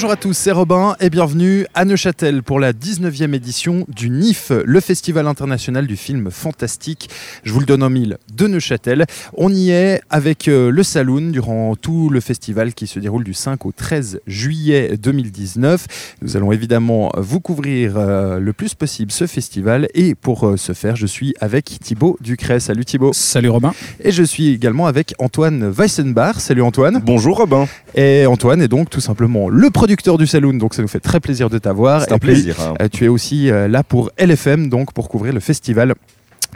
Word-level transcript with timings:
Bonjour 0.00 0.12
à 0.12 0.16
tous, 0.16 0.32
c'est 0.32 0.50
Robin 0.50 0.96
et 0.98 1.10
bienvenue 1.10 1.66
à 1.74 1.84
Neuchâtel 1.84 2.42
pour 2.42 2.58
la 2.58 2.72
19e 2.72 3.34
édition 3.34 3.84
du 3.86 4.08
NIF, 4.08 4.50
le 4.64 4.80
Festival 4.80 5.26
international 5.26 5.86
du 5.86 5.94
film 5.94 6.30
fantastique. 6.30 7.10
Je 7.44 7.52
vous 7.52 7.60
le 7.60 7.66
donne 7.66 7.82
en 7.82 7.90
mille 7.90 8.16
de 8.34 8.46
Neuchâtel. 8.46 9.04
On 9.34 9.52
y 9.52 9.72
est 9.72 10.00
avec 10.08 10.48
euh, 10.48 10.70
le 10.70 10.82
Saloon 10.84 11.32
durant 11.32 11.76
tout 11.76 12.08
le 12.08 12.20
festival 12.20 12.72
qui 12.72 12.86
se 12.86 12.98
déroule 12.98 13.24
du 13.24 13.34
5 13.34 13.66
au 13.66 13.72
13 13.72 14.22
juillet 14.26 14.96
2019. 14.96 16.16
Nous 16.22 16.34
allons 16.38 16.50
évidemment 16.50 17.12
vous 17.18 17.40
couvrir 17.40 17.98
euh, 17.98 18.38
le 18.38 18.54
plus 18.54 18.72
possible 18.72 19.12
ce 19.12 19.26
festival 19.26 19.86
et 19.92 20.14
pour 20.14 20.48
euh, 20.48 20.56
ce 20.56 20.72
faire, 20.72 20.96
je 20.96 21.06
suis 21.06 21.34
avec 21.40 21.66
Thibaut 21.66 22.16
Ducret. 22.22 22.58
Salut 22.58 22.86
Thibaut. 22.86 23.12
Salut 23.12 23.50
Robin. 23.50 23.74
Et 24.02 24.12
je 24.12 24.22
suis 24.22 24.48
également 24.48 24.86
avec 24.86 25.12
Antoine 25.18 25.68
Weissenbach. 25.68 26.36
Salut 26.40 26.62
Antoine. 26.62 27.02
Bonjour 27.04 27.36
Robin. 27.36 27.68
Et 27.94 28.24
Antoine 28.24 28.62
est 28.62 28.68
donc 28.68 28.88
tout 28.88 29.00
simplement 29.00 29.50
le 29.50 29.68
producteur 29.68 29.89
du 29.96 30.26
Saloon, 30.26 30.54
donc 30.54 30.74
ça 30.74 30.82
nous 30.82 30.88
fait 30.88 31.00
très 31.00 31.20
plaisir 31.20 31.50
de 31.50 31.58
t'avoir. 31.58 32.02
C'est 32.02 32.12
un 32.12 32.18
puis, 32.18 32.32
plaisir. 32.32 32.56
hein. 32.60 32.74
euh, 32.80 32.88
tu 32.90 33.04
es 33.04 33.08
aussi 33.08 33.50
euh, 33.50 33.68
là 33.68 33.82
pour 33.82 34.10
LFM, 34.18 34.68
donc 34.68 34.92
pour 34.92 35.08
couvrir 35.08 35.32
le 35.32 35.40
festival 35.40 35.94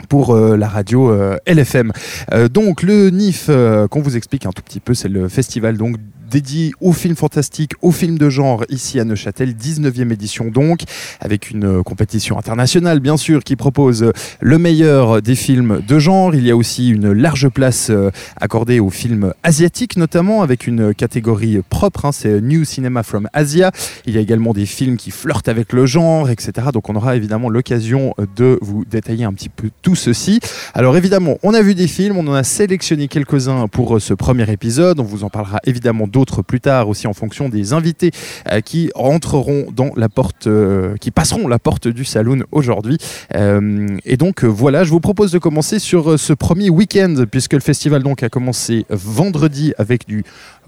pour 0.09 0.35
euh, 0.35 0.57
la 0.57 0.67
radio 0.67 1.09
euh, 1.09 1.37
LFM. 1.47 1.91
Euh, 2.33 2.47
donc 2.49 2.83
le 2.83 3.09
NIF, 3.09 3.49
qu'on 3.89 4.01
vous 4.01 4.17
explique 4.17 4.45
un 4.45 4.51
tout 4.51 4.61
petit 4.61 4.79
peu, 4.79 4.93
c'est 4.93 5.09
le 5.09 5.29
festival 5.29 5.77
donc 5.77 5.97
dédié 6.29 6.73
aux 6.81 6.93
films 6.93 7.15
fantastiques, 7.15 7.73
aux 7.81 7.91
films 7.91 8.17
de 8.17 8.29
genre 8.29 8.63
ici 8.69 8.99
à 8.99 9.05
Neuchâtel, 9.05 9.53
19e 9.53 10.11
édition 10.11 10.45
donc, 10.45 10.81
avec 11.19 11.51
une 11.51 11.79
euh, 11.79 11.83
compétition 11.83 12.37
internationale 12.37 12.99
bien 12.99 13.17
sûr 13.17 13.43
qui 13.43 13.55
propose 13.55 14.11
le 14.39 14.57
meilleur 14.57 15.21
des 15.21 15.35
films 15.35 15.81
de 15.87 15.99
genre. 15.99 16.35
Il 16.35 16.45
y 16.45 16.51
a 16.51 16.55
aussi 16.55 16.89
une 16.89 17.11
large 17.11 17.49
place 17.49 17.89
euh, 17.89 18.11
accordée 18.39 18.79
aux 18.79 18.89
films 18.89 19.33
asiatiques 19.43 19.97
notamment, 19.97 20.41
avec 20.41 20.67
une 20.67 20.93
catégorie 20.93 21.59
propre, 21.69 22.05
hein, 22.05 22.11
c'est 22.11 22.41
New 22.41 22.65
Cinema 22.65 23.03
from 23.03 23.29
Asia. 23.33 23.71
Il 24.05 24.13
y 24.13 24.17
a 24.17 24.21
également 24.21 24.53
des 24.53 24.65
films 24.65 24.97
qui 24.97 25.11
flirtent 25.11 25.47
avec 25.47 25.73
le 25.73 25.85
genre, 25.85 26.29
etc. 26.29 26.67
Donc 26.73 26.89
on 26.89 26.95
aura 26.95 27.15
évidemment 27.15 27.49
l'occasion 27.49 28.13
de 28.35 28.59
vous 28.61 28.85
détailler 28.85 29.25
un 29.25 29.33
petit 29.33 29.49
peu 29.49 29.69
tout 29.81 29.95
ceci. 29.95 30.39
Alors 30.73 30.97
évidemment, 30.97 31.37
on 31.43 31.53
a 31.53 31.61
vu 31.61 31.75
des 31.75 31.87
films, 31.87 32.17
on 32.17 32.27
en 32.27 32.33
a 32.33 32.43
sélectionné 32.43 33.07
quelques-uns 33.07 33.67
pour 33.67 33.95
euh, 33.95 33.99
ce 33.99 34.13
premier 34.13 34.49
épisode. 34.51 34.99
On 34.99 35.03
vous 35.03 35.23
en 35.23 35.29
parlera 35.29 35.59
évidemment 35.65 36.07
d'autres 36.15 36.41
plus 36.41 36.61
tard 36.61 36.87
aussi 36.87 37.07
en 37.07 37.13
fonction 37.13 37.49
des 37.49 37.73
invités 37.73 38.11
euh, 38.49 38.61
qui 38.61 38.89
rentreront 38.95 39.65
dans 39.75 39.91
la 39.97 40.07
porte, 40.07 40.47
euh, 40.47 40.95
qui 40.95 41.11
passeront 41.11 41.49
la 41.49 41.59
porte 41.59 41.89
du 41.89 42.05
saloon 42.05 42.43
aujourd'hui. 42.53 42.97
Euh, 43.35 43.87
et 44.05 44.15
donc 44.15 44.45
voilà, 44.45 44.85
je 44.85 44.91
vous 44.91 45.01
propose 45.01 45.33
de 45.33 45.39
commencer 45.39 45.77
sur 45.77 46.17
ce 46.17 46.31
premier 46.31 46.69
week-end 46.69 47.25
puisque 47.29 47.53
le 47.53 47.59
festival 47.59 48.01
donc 48.01 48.23
a 48.23 48.29
commencé 48.29 48.85
vendredi 48.89 49.73
avec 49.77 50.07
du 50.07 50.23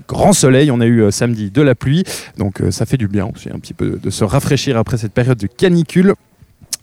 grand 0.09 0.33
soleil. 0.33 0.69
On 0.69 0.81
a 0.81 0.85
eu 0.85 1.09
samedi 1.13 1.49
de 1.49 1.61
la 1.61 1.75
pluie, 1.75 2.03
donc 2.37 2.61
ça 2.71 2.85
fait 2.85 2.97
du 2.97 3.07
bien 3.07 3.29
aussi 3.33 3.49
un 3.49 3.59
petit 3.59 3.73
peu 3.73 3.99
de 4.03 4.09
se 4.09 4.25
rafraîchir 4.25 4.75
après 4.77 4.97
cette 4.97 5.13
période 5.13 5.37
de 5.37 5.47
canicule. 5.47 6.13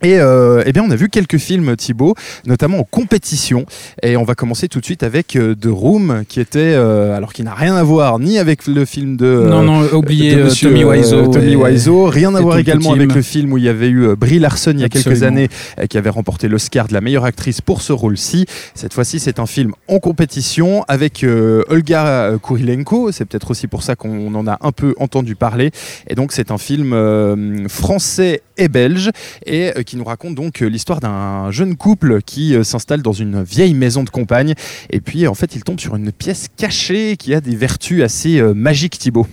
Et 0.05 0.21
euh, 0.21 0.63
eh 0.67 0.73
bien, 0.73 0.83
on 0.87 0.91
a 0.91 0.97
vu 0.97 1.09
quelques 1.09 1.39
films, 1.39 1.77
Thibaut, 1.77 2.15
notamment 2.47 2.81
en 2.81 2.85
compétition. 2.85 3.65
Et 4.03 4.19
on 4.19 4.25
va 4.25 4.35
commencer 4.35 4.69
tout 4.69 4.79
de 4.81 4.85
suite 4.85 5.03
avec 5.03 5.35
euh, 5.35 5.55
The 5.55 5.69
Room, 5.71 6.25
qui 6.29 6.41
était, 6.41 6.59
euh, 6.75 7.17
alors 7.17 7.33
qui 7.33 7.43
n'a 7.43 7.55
rien 7.55 7.75
à 7.75 7.83
voir 7.83 8.19
ni 8.19 8.39
avec 8.39 8.67
le 8.67 8.85
film 8.85 9.17
de, 9.17 9.25
euh, 9.25 9.49
non, 9.49 9.63
non, 9.63 9.83
oubliez 9.95 10.35
de 10.35 10.41
euh, 10.41 10.45
monsieur, 10.45 10.69
Tommy 10.69 10.83
euh, 10.85 10.91
Wiseau. 10.91 11.27
Tommy 11.29 11.53
et- 11.53 11.57
Wiseau. 11.57 12.05
Rien 12.05 12.35
à 12.35 12.41
voir 12.43 12.59
également 12.59 12.93
team. 12.93 13.01
avec 13.01 13.15
le 13.15 13.23
film 13.23 13.51
où 13.55 13.57
il 13.59 13.65
y 13.65 13.69
avait 13.71 13.89
eu 13.89 14.09
euh, 14.09 14.15
Brie 14.15 14.39
Larson 14.39 14.73
il 14.75 14.81
y 14.81 14.85
a 14.85 14.91
quelques 14.91 15.23
années, 15.23 15.49
euh, 15.81 15.87
qui 15.87 15.97
avait 15.97 16.11
remporté 16.11 16.49
l'Oscar 16.49 16.87
de 16.87 16.93
la 16.93 17.01
meilleure 17.01 17.25
actrice 17.25 17.63
pour 17.63 17.81
ce 17.81 17.95
rôle-ci. 17.95 18.45
Cette 18.75 18.93
fois-ci, 18.93 19.19
c'est 19.21 19.39
un 19.39 19.47
film 19.47 19.73
en 19.89 20.01
compétition 20.01 20.85
avec 20.87 21.25
euh, 21.25 21.63
Olga 21.71 22.07
euh, 22.07 22.39
Kurilenko. 22.39 23.11
C'est 23.11 23.25
peut-être 23.25 23.51
aussi 23.53 23.69
pour 23.69 23.83
ça 23.83 23.97
qu'on 23.97 24.35
en 24.35 24.47
a 24.47 24.59
un 24.61 24.73
peu 24.73 24.95
entendu 24.99 25.35
parler. 25.35 25.71
Et 26.09 26.15
donc, 26.15 26.33
c'est 26.33 26.51
un 26.51 26.59
film 26.59 26.93
euh, 26.93 27.67
français 27.69 28.43
et 28.59 28.69
belge 28.69 29.11
et 29.47 29.73
euh, 29.77 29.83
qui 29.95 29.99
nous 29.99 30.05
raconte 30.05 30.35
donc 30.35 30.61
euh, 30.61 30.67
l'histoire 30.67 30.99
d'un 30.99 31.53
jeune 31.53 31.77
couple 31.77 32.21
qui 32.21 32.57
euh, 32.57 32.65
s'installe 32.65 33.01
dans 33.01 33.13
une 33.13 33.45
vieille 33.45 33.75
maison 33.75 34.03
de 34.03 34.11
campagne 34.11 34.55
et 34.91 35.01
puis 35.01 35.29
en 35.29 35.35
fait 35.35 35.55
il 35.55 35.63
tombe 35.63 35.79
sur 35.79 35.95
une 35.95 36.11
pièce 36.11 36.49
cachée 36.57 37.17
qui 37.17 37.33
a 37.33 37.41
des 37.41 37.55
vertus 37.55 38.03
assez 38.03 38.41
euh, 38.41 38.55
magiques 38.55 38.99
Thibaut. 38.99 39.29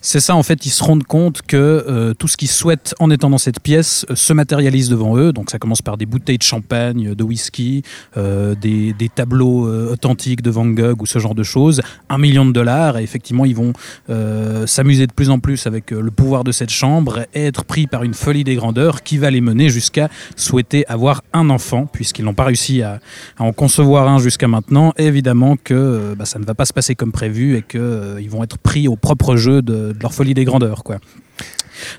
C'est 0.00 0.20
ça, 0.20 0.36
en 0.36 0.42
fait, 0.42 0.64
ils 0.66 0.70
se 0.70 0.82
rendent 0.84 1.04
compte 1.04 1.42
que 1.42 1.56
euh, 1.56 2.14
tout 2.14 2.28
ce 2.28 2.36
qu'ils 2.36 2.48
souhaitent 2.48 2.94
en 3.00 3.10
étant 3.10 3.30
dans 3.30 3.38
cette 3.38 3.60
pièce 3.60 4.06
euh, 4.10 4.14
se 4.14 4.32
matérialise 4.32 4.88
devant 4.88 5.16
eux. 5.16 5.32
Donc 5.32 5.50
ça 5.50 5.58
commence 5.58 5.82
par 5.82 5.96
des 5.96 6.06
bouteilles 6.06 6.38
de 6.38 6.42
champagne, 6.42 7.14
de 7.14 7.24
whisky, 7.24 7.82
euh, 8.16 8.54
des, 8.54 8.92
des 8.92 9.08
tableaux 9.08 9.66
euh, 9.66 9.92
authentiques 9.92 10.42
de 10.42 10.50
Van 10.50 10.66
Gogh 10.66 11.02
ou 11.02 11.06
ce 11.06 11.18
genre 11.18 11.34
de 11.34 11.42
choses. 11.42 11.80
Un 12.08 12.18
million 12.18 12.46
de 12.46 12.52
dollars. 12.52 12.98
Et 12.98 13.02
effectivement, 13.02 13.44
ils 13.44 13.56
vont 13.56 13.72
euh, 14.10 14.66
s'amuser 14.66 15.06
de 15.06 15.12
plus 15.12 15.30
en 15.30 15.38
plus 15.38 15.66
avec 15.66 15.92
euh, 15.92 16.00
le 16.00 16.10
pouvoir 16.10 16.44
de 16.44 16.52
cette 16.52 16.70
chambre 16.70 17.26
et 17.34 17.46
être 17.46 17.64
pris 17.64 17.86
par 17.86 18.04
une 18.04 18.14
folie 18.14 18.44
des 18.44 18.54
grandeurs 18.54 19.02
qui 19.02 19.18
va 19.18 19.30
les 19.30 19.40
mener 19.40 19.68
jusqu'à 19.68 20.08
souhaiter 20.36 20.86
avoir 20.88 21.22
un 21.32 21.50
enfant, 21.50 21.86
puisqu'ils 21.86 22.24
n'ont 22.24 22.34
pas 22.34 22.44
réussi 22.44 22.82
à, 22.82 23.00
en 23.38 23.52
concevoir 23.52 24.08
un 24.08 24.18
jusqu'à 24.18 24.48
maintenant. 24.48 24.92
Évidemment 24.96 25.56
que 25.56 25.74
euh, 25.74 26.14
bah, 26.14 26.24
ça 26.24 26.38
ne 26.38 26.44
va 26.44 26.54
pas 26.54 26.64
se 26.64 26.72
passer 26.72 26.94
comme 26.94 27.12
prévu 27.12 27.56
et 27.56 27.62
qu'ils 27.62 28.30
vont 28.30 28.44
être 28.44 28.58
pris 28.58 28.88
au 28.88 28.96
propre 28.96 29.36
jeu 29.36 29.62
de, 29.62 29.87
de 29.92 30.02
leur 30.02 30.14
folie 30.14 30.34
des 30.34 30.44
grandeurs. 30.44 30.84
Quoi. 30.84 30.98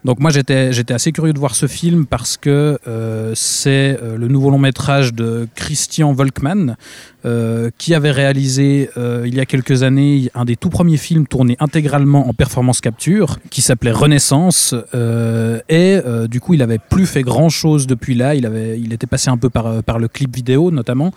Donc 0.06 0.20
moi 0.20 0.32
j'étais 0.32 0.74
j'étais 0.74 0.94
assez 0.94 1.12
curieux 1.12 1.34
de 1.34 1.40
voir 1.40 1.56
ce 1.56 1.68
film 1.68 2.06
parce 2.06 2.38
que 2.38 2.80
euh, 2.88 3.32
c'est 3.36 3.98
euh, 4.02 4.18
le 4.18 4.28
nouveau 4.28 4.50
long 4.50 4.60
métrage 4.60 5.14
de 5.14 5.48
Christian 5.56 6.14
Volkmann 6.14 6.76
euh, 7.26 7.70
qui 7.78 7.94
avait 7.94 8.12
réalisé 8.12 8.90
euh, 8.96 9.26
il 9.28 9.36
y 9.36 9.42
a 9.42 9.46
quelques 9.46 9.84
années 9.84 10.32
un 10.36 10.46
des 10.46 10.56
tout 10.56 10.70
premiers 10.70 10.96
films 10.96 11.28
tournés 11.28 11.58
intégralement 11.60 12.30
en 12.30 12.34
performance 12.34 12.80
capture 12.80 13.40
qui 13.50 13.62
s'appelait 13.62 13.92
Renaissance 13.92 14.74
euh, 14.96 15.60
et 15.68 16.00
du 16.30 16.40
coup 16.40 16.54
il 16.54 16.62
avait 16.62 16.78
plus 16.78 17.06
fait 17.06 17.24
grand 17.24 17.50
chose 17.50 17.88
depuis 17.88 18.16
là 18.16 18.36
il 18.36 18.46
avait 18.46 18.80
il 18.80 18.94
était 18.94 19.06
passé 19.06 19.30
un 19.30 19.36
peu 19.36 19.50
par 19.50 20.00
le 20.00 20.08
clip 20.08 20.34
vidéo 20.34 20.72
notamment 20.72 21.12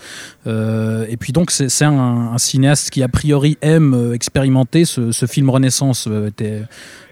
et 0.46 1.16
puis 1.20 1.32
donc 1.32 1.52
c'est 1.52 1.84
un, 1.84 2.36
cinéaste 2.36 2.90
qui 2.90 3.04
a 3.04 3.08
priori 3.08 3.56
aime 3.62 4.10
expérimenter 4.12 4.84
ce, 4.84 5.26
film 5.26 5.50
Renaissance 5.50 6.08
était 6.26 6.62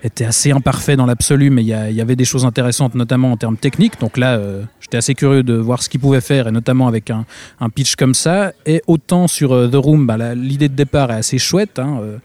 était 0.02 0.24
assez 0.24 0.50
imparfait 0.50 0.96
dans 0.96 1.04
l'absolu, 1.04 1.50
mais 1.50 1.62
il 1.62 1.68
y, 1.68 2.00
avait 2.00 2.16
des 2.16 2.24
choses 2.24 2.46
intéressantes, 2.46 2.94
notamment 2.94 3.32
en 3.32 3.36
termes 3.36 3.58
techniques. 3.58 4.00
Donc 4.00 4.16
là, 4.16 4.40
j'étais 4.80 4.96
assez 4.96 5.14
curieux 5.14 5.42
de 5.42 5.54
voir 5.54 5.82
ce 5.82 5.90
qu'il 5.90 6.00
pouvait 6.00 6.22
faire, 6.22 6.48
et 6.48 6.52
notamment 6.52 6.88
avec 6.88 7.10
un, 7.10 7.26
pitch 7.74 7.96
comme 7.96 8.14
ça. 8.14 8.52
Autant 8.86 9.28
sur 9.28 9.52
euh, 9.52 9.68
The 9.68 9.76
Room, 9.76 10.06
bah, 10.06 10.34
l'idée 10.34 10.68
de 10.68 10.74
départ 10.74 11.10
est 11.10 11.16
assez 11.16 11.38
chouette. 11.38 11.78
hein, 11.78 11.98
euh, 12.02 12.18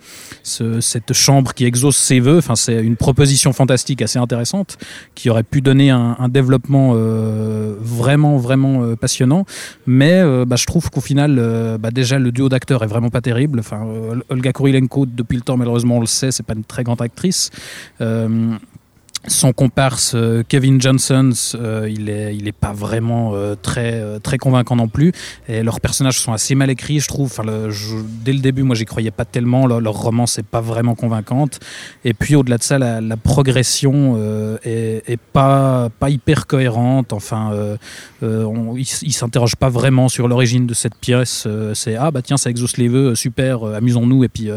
ce- 0.44 0.80
cette 0.82 1.14
chambre 1.14 1.54
qui 1.54 1.66
exauce 1.66 1.98
ses 1.98 2.20
voeux, 2.20 2.40
c'est 2.56 2.82
une 2.84 2.96
proposition 2.96 3.54
fantastique 3.54 4.02
assez 4.02 4.20
intéressante, 4.20 4.78
qui 5.16 5.30
aurait 5.30 5.44
pu 5.44 5.62
donner 5.62 5.90
un, 5.90 6.16
développement 6.30 6.94
euh, 6.96 7.76
vraiment, 7.80 8.38
vraiment 8.38 8.96
passionnant. 8.96 9.46
Mais 9.86 10.22
bah, 10.46 10.56
je 10.56 10.66
trouve 10.66 10.90
qu'au 10.90 11.02
final, 11.02 11.78
bah, 11.80 11.92
déjà, 11.92 12.20
le 12.20 12.32
duo 12.32 12.50
d'acteurs 12.50 12.84
est 12.84 12.88
vraiment 12.88 13.10
pas 13.10 13.22
terrible. 13.22 13.62
Olga 14.30 14.52
Kurilenko, 14.54 15.06
depuis 15.06 15.36
le 15.36 15.42
temps, 15.42 15.58
malheureusement, 15.58 15.98
on 15.98 16.02
le 16.02 16.06
sait, 16.06 16.32
c'est 16.32 16.44
pas 16.46 16.54
une 16.54 16.64
très 16.64 16.84
grande 16.84 17.02
actrice. 17.02 17.50
Son 19.28 19.54
comparse 19.54 20.14
euh, 20.16 20.44
Kevin 20.48 20.82
Johnson, 20.82 21.32
euh, 21.56 21.90
il 21.90 22.10
est, 22.10 22.36
il 22.36 22.48
est 22.48 22.52
pas 22.52 22.74
vraiment 22.74 23.32
euh, 23.34 23.56
très, 23.56 24.20
très 24.20 24.38
convaincant 24.38 24.76
non 24.76 24.88
plus. 24.88 25.12
Et 25.48 25.64
leurs 25.64 25.82
personnages 25.82 26.20
sont 26.20 26.34
assez 26.34 26.56
mal 26.56 26.70
écrits, 26.70 27.00
je 27.00 27.08
trouve. 27.08 27.28
Enfin, 27.28 27.44
dès 28.24 28.34
le 28.34 28.40
début, 28.40 28.64
moi, 28.64 28.76
j'y 28.76 28.86
croyais 28.86 29.12
pas 29.12 29.26
tellement. 29.26 29.68
Leur, 29.68 29.94
romance 29.94 30.38
n'est 30.38 30.44
pas 30.44 30.62
vraiment 30.62 30.96
convaincante. 30.96 31.60
Et 32.04 32.14
puis, 32.14 32.36
au-delà 32.36 32.58
de 32.58 32.64
ça, 32.64 32.78
la, 32.78 33.18
progression 33.18 34.16
euh, 34.18 34.58
est, 34.64 35.20
pas, 35.34 35.90
pas 36.00 36.10
hyper 36.10 36.48
cohérente. 36.48 37.14
Enfin, 37.14 37.52
ils 38.22 38.86
ils 39.02 39.14
s'interrogent 39.14 39.56
pas 39.56 39.70
vraiment 39.70 40.10
sur 40.10 40.28
l'origine 40.28 40.68
de 40.68 40.74
cette 40.74 40.96
pièce. 40.96 41.48
C'est 41.74 41.96
ah 41.96 42.12
bah 42.12 42.22
tiens, 42.22 42.38
ça 42.38 42.50
exauce 42.50 42.78
les 42.78 42.88
vœux, 42.88 43.16
super, 43.16 43.64
amusons-nous. 43.64 44.24
Et 44.24 44.30
puis, 44.30 44.50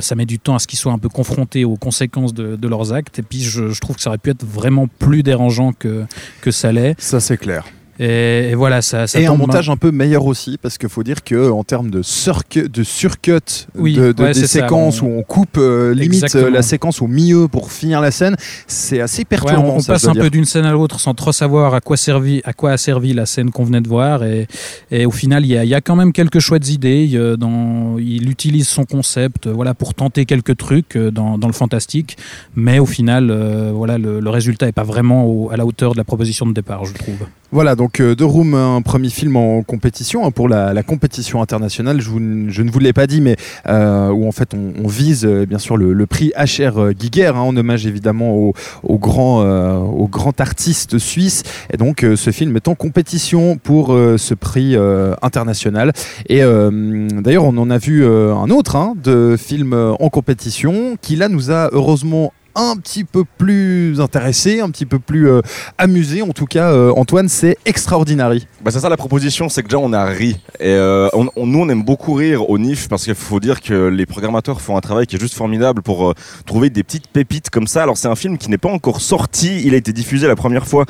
ça 0.00 0.14
met 0.14 0.26
du 0.26 0.38
temps 0.38 0.54
à 0.54 0.58
ce 0.58 0.66
qu'ils 0.66 0.78
soient 0.78 0.92
un 0.92 0.98
peu 0.98 1.08
confrontés 1.08 1.64
aux 1.64 1.76
conséquences 1.76 2.34
de, 2.34 2.68
leurs 2.68 2.92
actes. 2.92 3.18
Et 3.18 3.22
puis 3.22 3.42
je 3.68 3.80
trouve 3.80 3.96
que 3.96 4.02
ça 4.02 4.10
aurait 4.10 4.18
pu 4.18 4.30
être 4.30 4.44
vraiment 4.44 4.86
plus 4.86 5.22
dérangeant 5.22 5.72
que, 5.72 6.04
que 6.40 6.50
ça 6.50 6.72
l'est. 6.72 7.00
Ça 7.00 7.20
c'est 7.20 7.36
clair. 7.36 7.64
Et, 8.02 8.48
et 8.50 8.54
voilà, 8.54 8.80
ça, 8.80 9.06
ça 9.06 9.20
Et 9.20 9.26
un 9.26 9.34
montage 9.36 9.68
un 9.68 9.76
peu 9.76 9.90
meilleur 9.90 10.24
aussi, 10.24 10.56
parce 10.60 10.78
qu'il 10.78 10.88
faut 10.88 11.02
dire 11.02 11.22
que 11.22 11.50
en 11.50 11.64
termes 11.64 11.90
de, 11.90 12.00
surcu- 12.02 12.66
de 12.66 12.82
surcut 12.82 13.66
Oui, 13.76 13.92
de, 13.94 14.12
de- 14.12 14.22
ouais, 14.22 14.32
des 14.32 14.40
ça, 14.40 14.46
séquences 14.46 15.02
on- 15.02 15.06
où 15.06 15.18
on 15.18 15.22
coupe 15.22 15.58
euh, 15.58 15.92
limite 15.94 16.14
Exactement. 16.14 16.44
euh, 16.46 16.50
la 16.50 16.62
séquence 16.62 17.02
au 17.02 17.06
milieu 17.06 17.46
pour 17.46 17.70
finir 17.70 18.00
la 18.00 18.10
scène, 18.10 18.36
c'est 18.66 19.00
assez 19.02 19.20
Ouais, 19.20 19.24
perturbant. 19.26 19.64
on, 19.74 19.76
on 19.76 19.80
ça, 19.80 19.92
passe 19.92 20.06
un 20.06 20.12
dire. 20.12 20.22
peu 20.22 20.30
d'une 20.30 20.46
scène 20.46 20.64
à 20.64 20.72
l'autre 20.72 20.98
sans 20.98 21.12
trop 21.12 21.32
savoir 21.32 21.74
à 21.74 21.80
quoi, 21.82 21.98
servi, 21.98 22.40
à 22.44 22.54
quoi 22.54 22.72
a 22.72 22.76
servi 22.78 23.12
la 23.12 23.26
scène 23.26 23.50
qu'on 23.50 23.64
venait 23.64 23.82
de 23.82 23.88
voir. 23.88 24.24
Et, 24.24 24.46
et 24.90 25.04
au 25.04 25.10
final, 25.10 25.44
il 25.44 25.48
y, 25.52 25.58
a- 25.58 25.64
il 25.64 25.68
y 25.68 25.74
a 25.74 25.82
quand 25.82 25.94
même 25.96 26.12
quelques 26.14 26.38
chouettes 26.38 26.70
idées. 26.70 27.04
Il, 27.04 27.36
dans, 27.36 27.98
il 27.98 28.30
utilise 28.30 28.66
son 28.68 28.84
concept 28.84 29.46
euh, 29.46 29.52
voilà, 29.52 29.74
pour 29.74 29.92
tenter 29.92 30.24
quelques 30.24 30.56
trucs 30.56 30.96
euh, 30.96 31.10
dans, 31.10 31.36
dans 31.36 31.48
le 31.48 31.52
fantastique. 31.52 32.16
Mais 32.54 32.78
au 32.78 32.86
final, 32.86 33.30
euh, 33.30 33.72
voilà, 33.74 33.98
le, 33.98 34.20
le 34.20 34.30
résultat 34.30 34.64
n'est 34.66 34.72
pas 34.72 34.84
vraiment 34.84 35.26
au- 35.26 35.50
à 35.50 35.56
la 35.58 35.66
hauteur 35.66 35.92
de 35.92 35.98
la 35.98 36.04
proposition 36.04 36.46
de 36.46 36.52
départ, 36.52 36.86
je 36.86 36.94
trouve. 36.94 37.26
Voilà, 37.52 37.74
donc 37.74 37.89
euh, 37.98 38.14
The 38.14 38.20
Room, 38.22 38.54
un 38.54 38.82
premier 38.82 39.08
film 39.08 39.36
en 39.36 39.62
compétition 39.62 40.24
hein, 40.24 40.30
pour 40.30 40.48
la, 40.48 40.82
compétition 40.82 41.42
internationale. 41.42 42.00
Je, 42.00 42.10
ne 42.12 42.70
vous 42.70 42.78
l'ai 42.78 42.92
pas 42.92 43.06
dit, 43.06 43.20
mais 43.20 43.36
euh, 43.66 44.10
où 44.10 44.28
en 44.28 44.32
fait 44.32 44.54
on, 44.54 44.86
vise 44.86 45.24
euh, 45.24 45.46
bien 45.46 45.58
sûr 45.58 45.76
le, 45.76 46.06
prix 46.06 46.32
HR 46.36 46.90
Giger, 46.98 47.26
hein, 47.26 47.40
en 47.40 47.56
hommage 47.56 47.86
évidemment 47.86 48.52
au, 48.82 48.98
grand, 48.98 50.40
artiste 50.40 50.98
suisse. 50.98 51.42
Et 51.72 51.76
donc 51.76 52.04
ce 52.14 52.30
film 52.30 52.54
est 52.56 52.68
en 52.68 52.74
compétition 52.74 53.56
pour 53.56 53.88
ce 53.88 54.34
prix 54.34 54.76
international. 55.22 55.92
Et 56.28 56.40
d'ailleurs, 56.40 57.44
on 57.44 57.56
en 57.56 57.70
a 57.70 57.78
vu 57.78 58.04
un 58.04 58.50
autre 58.50 58.76
hein, 58.76 58.94
de 59.02 59.36
film 59.38 59.72
en 59.72 60.08
compétition 60.08 60.96
qui 61.00 61.16
là 61.16 61.28
nous 61.28 61.50
a 61.50 61.70
heureusement 61.72 62.32
un 62.54 62.76
petit 62.76 63.04
peu 63.04 63.24
plus 63.38 64.00
intéressé, 64.00 64.60
un 64.60 64.70
petit 64.70 64.86
peu 64.86 64.98
plus 64.98 65.28
euh, 65.28 65.40
amusé. 65.78 66.22
En 66.22 66.30
tout 66.30 66.46
cas, 66.46 66.70
euh, 66.72 66.92
Antoine, 66.96 67.28
c'est 67.28 67.56
Extraordinary. 67.64 68.46
Bah 68.62 68.70
c'est 68.70 68.80
ça 68.80 68.88
la 68.88 68.96
proposition, 68.96 69.48
c'est 69.48 69.62
que 69.62 69.68
déjà 69.68 69.78
on 69.78 69.92
a 69.92 70.04
ri. 70.04 70.40
Et 70.58 70.68
euh, 70.68 71.08
on, 71.12 71.46
nous 71.46 71.60
on 71.60 71.68
aime 71.68 71.82
beaucoup 71.82 72.14
rire 72.14 72.48
au 72.50 72.58
NIF 72.58 72.88
parce 72.88 73.04
qu'il 73.04 73.14
faut 73.14 73.40
dire 73.40 73.60
que 73.60 73.88
les 73.88 74.06
programmateurs 74.06 74.60
font 74.60 74.76
un 74.76 74.80
travail 74.80 75.06
qui 75.06 75.16
est 75.16 75.20
juste 75.20 75.34
formidable 75.34 75.82
pour 75.82 76.14
trouver 76.46 76.70
des 76.70 76.82
petites 76.82 77.08
pépites 77.08 77.50
comme 77.50 77.66
ça. 77.66 77.82
Alors 77.82 77.96
c'est 77.96 78.08
un 78.08 78.16
film 78.16 78.38
qui 78.38 78.50
n'est 78.50 78.58
pas 78.58 78.70
encore 78.70 79.00
sorti, 79.00 79.62
il 79.64 79.74
a 79.74 79.76
été 79.76 79.92
diffusé 79.92 80.26
la 80.26 80.36
première 80.36 80.66
fois, 80.66 80.84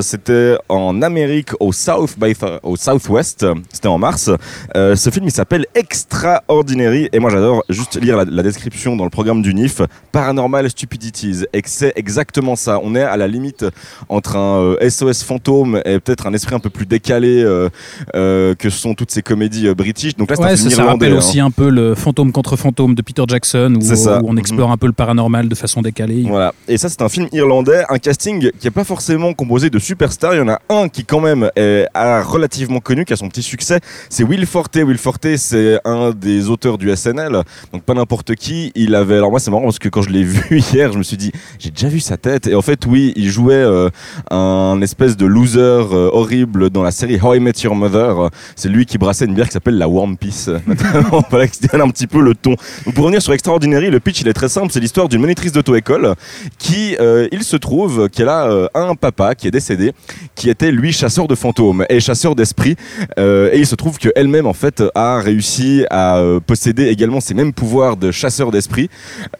c'était 0.00 0.56
en 0.68 1.02
Amérique 1.02 1.50
au 1.60 1.72
South 1.72 2.16
by 2.18 2.34
au 2.62 2.76
Southwest, 2.76 3.46
c'était 3.72 3.88
en 3.88 3.98
mars. 3.98 4.30
Ce 4.74 5.10
film 5.10 5.26
il 5.26 5.32
s'appelle 5.32 5.66
Extraordinary 5.74 7.08
et 7.12 7.18
moi 7.18 7.30
j'adore 7.30 7.64
juste 7.68 8.00
lire 8.00 8.16
la, 8.16 8.24
la 8.24 8.42
description 8.42 8.96
dans 8.96 9.04
le 9.04 9.10
programme 9.10 9.42
du 9.42 9.54
NIF, 9.54 9.82
Paranormal 10.12 10.70
Stupidities 10.98 11.44
et 11.52 11.62
c'est 11.64 11.92
exactement 11.96 12.56
ça. 12.56 12.80
On 12.82 12.94
est 12.94 13.02
à 13.02 13.16
la 13.16 13.28
limite 13.28 13.64
entre 14.08 14.36
un 14.36 14.58
euh, 14.58 14.90
SOS 14.90 15.22
fantôme 15.22 15.80
et 15.84 16.00
peut-être 16.00 16.26
un 16.26 16.34
esprit 16.34 16.54
un 16.54 16.60
peu 16.60 16.70
plus 16.70 16.86
décalé 16.86 17.42
euh, 17.42 17.68
euh, 18.14 18.54
que 18.54 18.70
sont 18.70 18.94
toutes 18.94 19.10
ces 19.10 19.22
comédies 19.22 19.68
euh, 19.68 19.74
british. 19.74 20.16
Donc 20.16 20.30
là, 20.30 20.36
c'est 20.36 20.42
un 20.42 20.48
film 20.48 20.58
ça, 20.58 20.76
ça 20.76 20.82
irlandais. 20.82 20.92
rappelle 20.92 21.12
hein. 21.12 21.18
aussi 21.18 21.40
un 21.40 21.50
peu 21.50 21.68
le 21.70 21.94
fantôme 21.94 22.32
contre 22.32 22.56
fantôme 22.56 22.94
de 22.94 23.02
Peter 23.02 23.22
Jackson, 23.28 23.74
où, 23.76 23.82
ça. 23.82 24.20
on 24.24 24.36
explore 24.36 24.70
un 24.70 24.76
peu 24.76 24.86
le 24.86 24.92
paranormal 24.92 25.48
de 25.48 25.54
façon 25.54 25.82
décalée. 25.82 26.24
Voilà. 26.26 26.52
Et 26.66 26.78
ça, 26.78 26.88
c'est 26.88 27.02
un 27.02 27.08
film 27.08 27.28
irlandais, 27.32 27.84
un 27.88 27.98
casting 27.98 28.50
qui 28.58 28.66
n'est 28.66 28.70
pas 28.70 28.84
forcément 28.84 29.32
composé 29.34 29.70
de 29.70 29.78
superstars. 29.78 30.34
Il 30.34 30.38
y 30.38 30.40
en 30.40 30.48
a 30.48 30.60
un 30.68 30.88
qui, 30.88 31.04
quand 31.04 31.20
même, 31.20 31.50
est 31.54 31.86
relativement 31.94 32.80
connu, 32.80 33.04
qui 33.04 33.12
a 33.12 33.16
son 33.16 33.28
petit 33.28 33.42
succès. 33.42 33.80
C'est 34.10 34.24
Will 34.24 34.46
Forte. 34.46 34.76
Will 34.76 34.98
Forte, 34.98 35.36
c'est 35.36 35.78
un 35.84 36.10
des 36.10 36.48
auteurs 36.48 36.78
du 36.78 36.94
SNL. 36.94 37.42
Donc, 37.72 37.82
pas 37.82 37.94
n'importe 37.94 38.34
qui. 38.34 38.72
Il 38.74 38.94
avait. 38.94 39.16
Alors, 39.16 39.30
moi, 39.30 39.40
c'est 39.40 39.50
marrant 39.50 39.64
parce 39.64 39.78
que 39.78 39.88
quand 39.88 40.02
je 40.02 40.10
l'ai 40.10 40.24
vu 40.24 40.60
hier, 40.72 40.87
je 40.92 40.98
me 40.98 41.02
suis 41.02 41.16
dit, 41.16 41.32
j'ai 41.58 41.70
déjà 41.70 41.88
vu 41.88 42.00
sa 42.00 42.16
tête. 42.16 42.46
Et 42.46 42.54
en 42.54 42.62
fait, 42.62 42.86
oui, 42.86 43.12
il 43.16 43.28
jouait 43.28 43.54
euh, 43.54 43.90
un 44.30 44.80
espèce 44.82 45.16
de 45.16 45.26
loser 45.26 45.60
euh, 45.60 46.10
horrible 46.12 46.70
dans 46.70 46.82
la 46.82 46.90
série 46.90 47.18
How 47.20 47.34
I 47.34 47.40
Met 47.40 47.52
Your 47.62 47.74
Mother. 47.74 48.30
C'est 48.56 48.68
lui 48.68 48.86
qui 48.86 48.98
brassait 48.98 49.24
une 49.24 49.34
bière 49.34 49.46
qui 49.46 49.52
s'appelle 49.52 49.78
la 49.78 49.88
Warm 49.88 50.16
Peace. 50.16 50.50
voilà, 51.30 51.48
qui 51.48 51.66
donne 51.66 51.80
un 51.80 51.88
petit 51.88 52.06
peu 52.06 52.20
le 52.20 52.34
ton. 52.34 52.56
Pour 52.94 53.04
revenir 53.04 53.22
sur 53.22 53.32
Extraordinary, 53.32 53.90
le 53.90 54.00
pitch, 54.00 54.20
il 54.20 54.28
est 54.28 54.32
très 54.32 54.48
simple. 54.48 54.68
C'est 54.72 54.80
l'histoire 54.80 55.08
d'une 55.08 55.20
monitrice 55.20 55.52
d'auto-école 55.52 56.14
qui, 56.58 56.96
euh, 57.00 57.28
il 57.32 57.42
se 57.42 57.56
trouve 57.56 58.08
qu'elle 58.08 58.28
a 58.28 58.68
un 58.74 58.94
papa 58.94 59.34
qui 59.34 59.46
est 59.46 59.50
décédé, 59.50 59.92
qui 60.34 60.50
était 60.50 60.70
lui 60.70 60.92
chasseur 60.92 61.28
de 61.28 61.34
fantômes 61.34 61.84
et 61.88 62.00
chasseur 62.00 62.34
d'esprits. 62.34 62.76
Et 63.16 63.58
il 63.58 63.66
se 63.66 63.74
trouve 63.74 63.98
qu'elle-même, 63.98 64.46
en 64.46 64.52
fait, 64.52 64.82
a 64.94 65.20
réussi 65.20 65.84
à 65.90 66.22
posséder 66.46 66.86
également 66.86 67.20
ces 67.20 67.34
mêmes 67.34 67.52
pouvoirs 67.52 67.96
de 67.96 68.10
chasseur 68.10 68.50
d'esprits. 68.50 68.88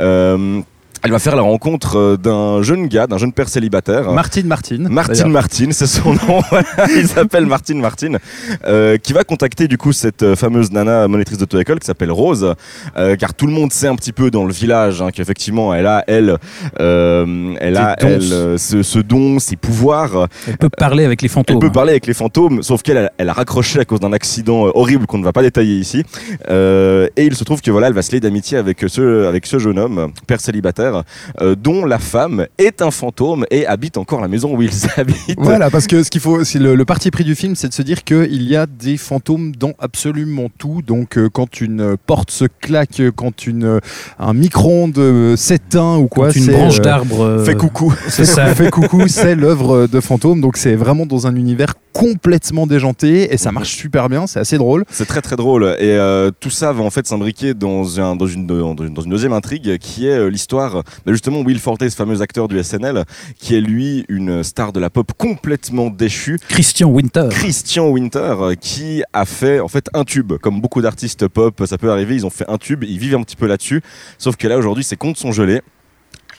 Euh, 0.00 0.60
elle 1.02 1.10
va 1.10 1.18
faire 1.18 1.36
la 1.36 1.42
rencontre 1.42 1.96
euh, 1.96 2.16
d'un 2.16 2.62
jeune 2.62 2.86
gars, 2.88 3.06
d'un 3.06 3.18
jeune 3.18 3.32
père 3.32 3.48
célibataire. 3.48 4.10
Martine 4.12 4.46
Martine. 4.46 4.88
Martine. 4.88 5.28
Martine, 5.28 5.72
c'est 5.72 5.86
son 5.86 6.12
nom. 6.14 6.40
Il 6.96 7.06
s'appelle 7.08 7.46
Martine 7.46 7.80
Martine, 7.80 8.18
euh, 8.66 8.96
qui 8.98 9.12
va 9.12 9.24
contacter 9.24 9.68
du 9.68 9.78
coup 9.78 9.92
cette 9.92 10.22
euh, 10.22 10.36
fameuse 10.36 10.72
nana 10.72 11.06
monitrice 11.08 11.38
d'auto-école 11.38 11.78
qui 11.80 11.86
s'appelle 11.86 12.10
Rose, 12.10 12.54
euh, 12.96 13.16
car 13.16 13.34
tout 13.34 13.46
le 13.46 13.52
monde 13.52 13.72
sait 13.72 13.86
un 13.88 13.96
petit 13.96 14.12
peu 14.12 14.30
dans 14.30 14.44
le 14.44 14.52
village 14.52 15.02
hein, 15.02 15.10
qu'effectivement 15.12 15.74
elle 15.74 15.86
a 15.86 16.04
elle, 16.06 16.36
euh, 16.80 17.54
elle 17.60 17.76
a 17.76 17.96
elle 17.98 18.22
ce, 18.58 18.82
ce 18.82 18.98
don, 18.98 19.38
ces 19.38 19.56
pouvoirs. 19.56 20.28
Elle 20.46 20.58
peut 20.58 20.68
parler 20.68 21.04
avec 21.04 21.22
les 21.22 21.26
Elle 21.26 21.30
fantômes. 21.32 21.58
peut 21.60 21.72
parler 21.72 21.90
avec 21.92 22.06
les 22.06 22.14
fantômes, 22.14 22.62
sauf 22.62 22.82
qu'elle 22.82 22.96
elle- 22.96 23.10
elle 23.18 23.28
a 23.28 23.32
raccroché 23.32 23.80
à 23.80 23.84
cause 23.84 24.00
d'un 24.00 24.12
accident 24.12 24.64
horrible 24.74 25.06
qu'on 25.06 25.18
ne 25.18 25.24
va 25.24 25.32
pas 25.32 25.42
détailler 25.42 25.76
ici. 25.76 26.04
Et 26.50 27.24
il 27.26 27.34
se 27.34 27.44
trouve 27.44 27.60
que 27.60 27.70
voilà, 27.70 27.88
elle 27.88 27.92
va 27.94 28.02
se 28.02 28.12
lier 28.12 28.20
d'amitié 28.20 28.58
avec 28.58 28.84
ce 28.86 29.26
avec 29.26 29.46
ce 29.46 29.58
jeune 29.58 29.78
homme, 29.78 30.12
père 30.26 30.40
célibataire, 30.40 30.87
euh, 31.40 31.54
dont 31.54 31.84
la 31.84 31.98
femme 31.98 32.46
est 32.58 32.82
un 32.82 32.90
fantôme 32.90 33.44
et 33.50 33.66
habite 33.66 33.96
encore 33.98 34.20
la 34.20 34.28
maison 34.28 34.54
où 34.56 34.62
ils 34.62 34.70
habitent. 34.96 35.38
Voilà, 35.38 35.70
parce 35.70 35.86
que 35.86 36.02
ce 36.02 36.10
qu'il 36.10 36.20
faut, 36.20 36.44
c'est 36.44 36.58
le, 36.58 36.74
le 36.74 36.84
parti 36.84 37.10
pris 37.10 37.24
du 37.24 37.34
film, 37.34 37.54
c'est 37.56 37.68
de 37.68 37.74
se 37.74 37.82
dire 37.82 38.04
qu'il 38.04 38.42
y 38.42 38.56
a 38.56 38.66
des 38.66 38.96
fantômes 38.96 39.52
dans 39.56 39.72
absolument 39.78 40.48
tout. 40.58 40.82
Donc, 40.82 41.16
euh, 41.18 41.28
quand 41.32 41.60
une 41.60 41.96
porte 42.06 42.30
se 42.30 42.44
claque, 42.60 43.02
quand 43.16 43.46
une, 43.46 43.64
euh, 43.64 43.80
un 44.18 44.32
micro-ondes 44.34 44.98
euh, 44.98 45.36
s'éteint 45.36 45.96
ou 45.96 46.06
quoi, 46.08 46.28
Quand 46.28 46.36
une 46.36 46.46
branche 46.52 46.78
euh, 46.78 46.82
d'arbre. 46.82 47.20
euh, 47.22 47.44
Fait 47.44 47.54
coucou. 47.54 47.94
C'est 48.08 48.24
ça. 48.24 48.46
fait 48.54 48.70
coucou, 48.70 49.08
c'est 49.08 49.34
l'œuvre 49.34 49.86
de 49.86 50.00
fantômes. 50.00 50.40
Donc, 50.40 50.56
c'est 50.56 50.74
vraiment 50.74 51.06
dans 51.06 51.26
un 51.26 51.34
univers 51.36 51.74
complètement 51.92 52.66
déjanté 52.66 53.32
et 53.32 53.36
ça 53.36 53.50
marche 53.52 53.74
super 53.76 54.08
bien. 54.08 54.26
C'est 54.26 54.38
assez 54.40 54.56
drôle. 54.58 54.84
C'est 54.90 55.06
très 55.06 55.20
très 55.20 55.36
drôle 55.36 55.64
et 55.78 55.90
euh, 55.90 56.30
tout 56.38 56.50
ça 56.50 56.72
va 56.72 56.82
en 56.82 56.90
fait 56.90 57.06
s'imbriquer 57.06 57.54
dans, 57.54 58.00
un, 58.00 58.14
dans, 58.14 58.26
une, 58.26 58.46
dans, 58.46 58.74
une, 58.84 58.94
dans 58.94 59.02
une 59.02 59.10
deuxième 59.10 59.32
intrigue 59.32 59.78
qui 59.78 60.06
est 60.06 60.30
l'histoire 60.30 60.77
justement 61.06 61.40
Will 61.40 61.58
Forte, 61.58 61.88
ce 61.88 61.94
fameux 61.94 62.20
acteur 62.22 62.48
du 62.48 62.62
SNL, 62.62 63.04
qui 63.38 63.54
est 63.54 63.60
lui 63.60 64.04
une 64.08 64.42
star 64.42 64.72
de 64.72 64.80
la 64.80 64.90
pop 64.90 65.12
complètement 65.16 65.90
déchue. 65.90 66.38
Christian 66.48 66.88
Winter. 66.88 67.28
Christian 67.30 67.88
Winter 67.88 68.34
euh, 68.40 68.54
qui 68.54 69.02
a 69.12 69.24
fait 69.24 69.60
en 69.60 69.68
fait 69.68 69.88
un 69.94 70.04
tube 70.04 70.34
comme 70.40 70.60
beaucoup 70.60 70.82
d'artistes 70.82 71.28
pop 71.28 71.62
ça 71.66 71.78
peut 71.78 71.90
arriver 71.90 72.14
ils 72.14 72.26
ont 72.26 72.30
fait 72.30 72.48
un 72.48 72.58
tube 72.58 72.84
ils 72.84 72.98
vivent 72.98 73.14
un 73.14 73.22
petit 73.22 73.36
peu 73.36 73.46
là-dessus 73.46 73.82
sauf 74.18 74.36
que 74.36 74.48
là 74.48 74.58
aujourd'hui 74.58 74.84
ses 74.84 74.96
comptes 74.96 75.16
sont 75.16 75.32
gelés 75.32 75.62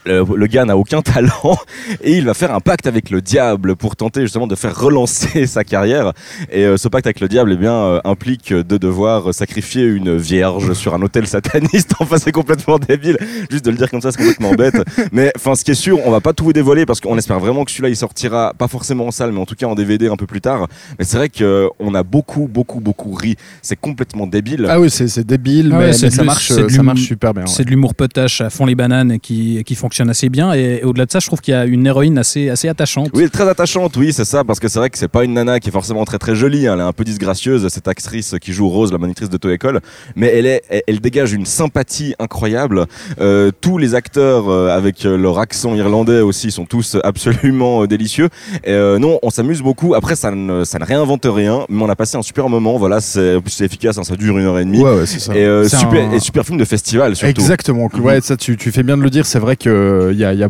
le, 0.06 0.24
le 0.36 0.48
gars 0.48 0.66
n'a 0.66 0.78
aucun 0.78 1.02
talent 1.02 1.58
et 2.04 2.18
il 2.18 2.26
va 2.26 2.34
faire 2.34 2.54
un 2.54 2.60
pacte 2.60 2.88
avec 2.88 3.10
le 3.10 3.22
diable 3.22 3.76
pour 3.76 3.96
tenter 3.96 4.22
justement 4.22 4.48
de 4.48 4.56
faire 4.56 4.78
relancer 4.80 5.46
sa 5.48 5.64
carrière. 5.64 6.14
Et 6.52 6.64
euh, 6.66 6.78
ce 6.78 6.88
pacte 6.88 7.08
avec 7.08 7.20
le 7.20 7.28
diable 7.28 7.52
eh 7.54 7.58
bien, 7.58 7.74
euh, 7.74 8.00
implique 8.04 8.54
de 8.54 8.78
devoir 8.78 9.34
sacrifier 9.34 9.84
une 9.84 10.18
vierge 10.18 10.74
sur 10.74 10.94
un 10.94 11.02
hôtel 11.02 11.28
sataniste. 11.28 11.94
Enfin, 12.02 12.18
c'est 12.18 12.32
complètement 12.32 12.80
débile. 12.80 13.18
Juste 13.52 13.66
de 13.66 13.72
le 13.72 13.78
dire 13.78 13.90
comme 13.92 14.02
ça, 14.02 14.12
c'est 14.12 14.18
complètement 14.18 14.54
bête. 14.54 14.76
Mais 15.12 15.32
enfin, 15.36 15.54
ce 15.56 15.64
qui 15.66 15.72
est 15.72 15.76
sûr, 15.76 16.00
on 16.06 16.12
va 16.12 16.22
pas 16.22 16.34
tout 16.34 16.44
vous 16.46 16.54
dévoiler 16.54 16.86
parce 16.86 17.02
qu'on 17.02 17.18
espère 17.18 17.40
vraiment 17.40 17.66
que 17.66 17.72
celui-là 17.72 17.90
il 17.90 17.96
sortira 17.96 18.54
pas 18.58 18.68
forcément 18.68 19.08
en 19.08 19.12
salle, 19.12 19.32
mais 19.32 19.40
en 19.40 19.46
tout 19.46 19.56
cas 19.56 19.66
en 19.68 19.76
DVD 19.76 20.08
un 20.08 20.16
peu 20.16 20.26
plus 20.26 20.40
tard. 20.42 20.68
Mais 20.98 21.06
c'est 21.06 21.18
vrai 21.18 21.30
qu'on 21.30 21.94
a 21.94 22.04
beaucoup, 22.04 22.48
beaucoup, 22.48 22.80
beaucoup 22.80 23.14
ri. 23.14 23.36
C'est 23.62 23.76
complètement 23.76 24.28
débile. 24.28 24.66
Ah 24.70 24.80
oui, 24.80 24.90
c'est 24.90 25.08
c'est 25.08 25.26
débile, 25.28 25.72
Ah 25.74 25.80
mais, 25.80 25.86
ouais, 25.88 25.94
ça 25.94 26.24
marche, 26.24 26.52
ça 26.52 26.84
marche 26.84 27.02
super 27.02 27.34
bien. 27.34 27.44
ouais. 27.44 27.50
C'est 27.50 27.66
de 27.66 27.70
l'humour 27.70 27.94
potache 27.96 28.42
à 28.42 28.50
fond 28.50 28.66
les 28.66 28.76
bananes 28.76 29.12
et 29.12 29.20
qui, 29.20 29.62
qui 29.66 29.76
fonctionne 29.90 30.10
assez 30.12 30.30
bien. 30.30 30.54
Et, 30.54 30.84
au-delà 30.84 31.06
de 31.08 31.12
ça, 31.12 31.20
je 31.20 31.26
trouve 31.26 31.42
qu'il 31.42 31.54
y 31.54 31.58
a 31.58 31.66
une 31.66 31.86
héroïne 31.88 32.18
assez, 32.20 32.50
assez 32.50 32.68
attachante. 32.70 33.10
Oui, 33.14 33.22
elle 33.22 33.28
est 33.28 33.30
très 33.30 33.50
attachante, 33.50 33.98
oui, 33.98 34.14
c'est 34.14 34.26
ça, 34.26 34.44
parce 34.44 34.60
que 34.60 34.68
c'est 34.68 34.78
vrai 34.80 34.90
que 34.92 34.98
c'est 35.00 35.08
pas 35.08 35.24
une 35.24 35.34
nana 35.34 35.60
qui 35.60 35.70
est 35.70 35.72
forcément 35.72 36.06
très 36.06 36.20
très 36.20 36.36
jolie, 36.36 36.68
hein, 36.68 36.74
elle 36.76 36.82
est 36.82 36.84
un 36.84 36.94
peu 36.94 37.04
disgracieuse, 37.04 37.68
cette 37.70 37.88
actrice 37.88 38.36
qui 38.40 38.54
joue 38.54 38.70
Rose, 38.70 38.92
la 38.92 39.00
monitrice 39.00 39.30
d'auto-école, 39.30 39.82
mais 40.16 40.28
elle, 40.28 40.46
est, 40.46 40.62
elle, 40.70 40.84
elle 40.88 41.00
dégage 41.00 41.34
une 41.34 41.46
sympathie 41.48 42.14
incroyable. 42.20 42.86
Euh, 43.20 43.52
tous 43.62 43.78
les 43.80 43.96
acteurs 43.96 44.48
euh, 44.50 44.70
avec 44.70 45.06
euh, 45.06 45.18
leur 45.18 45.40
accent 45.40 45.74
irlandais 45.76 46.20
aussi 46.22 46.52
sont 46.52 46.66
tous 46.66 46.98
absolument 47.04 47.84
euh, 47.84 47.88
délicieux. 47.88 48.30
Et, 48.64 48.72
euh, 48.72 49.00
non, 49.00 49.18
on 49.24 49.30
s'amuse 49.32 49.62
beaucoup. 49.64 49.96
Après, 49.96 50.16
ça 50.16 50.30
ne, 50.32 50.64
ça 50.66 50.78
ne 50.78 50.86
réinvente 50.86 51.26
rien, 51.26 51.66
mais 51.70 51.82
on 51.82 51.90
a 51.90 51.96
passé 51.96 52.16
un 52.18 52.22
super 52.22 52.48
moment. 52.50 52.78
Voilà, 52.78 53.02
c'est 53.02 53.36
en 53.38 53.42
plus, 53.42 53.52
c'est 53.52 53.66
efficace, 53.66 53.98
hein, 53.98 54.04
ça 54.04 54.16
dure 54.16 54.38
une 54.38 54.46
heure 54.46 54.60
et 54.60 54.66
demie. 54.66 54.82
Ouais, 54.84 54.96
ouais, 55.00 55.06
c'est 55.08 55.20
ça. 55.20 55.34
Et, 55.36 55.44
euh, 55.46 55.68
super, 55.68 56.10
un- 56.10 56.12
et 56.12 56.20
super 56.20 56.46
film 56.46 56.58
de 56.60 56.66
festival 56.66 57.16
surtout. 57.16 57.30
Exactement. 57.32 57.90
Mhm. 57.94 58.02
Ouais, 58.02 58.22
ça, 58.22 58.38
tu, 58.38 58.56
tu 58.58 58.72
fais 58.72 58.84
bien 58.84 58.98
de 58.98 59.02
le 59.04 59.10
dire. 59.10 59.26
C'est 59.26 59.40
vrai 59.40 59.56
que 59.56 59.70
il 60.12 60.18
y 60.18 60.26
a, 60.26 60.34
il 60.34 60.40
y 60.40 60.44
a- 60.44 60.50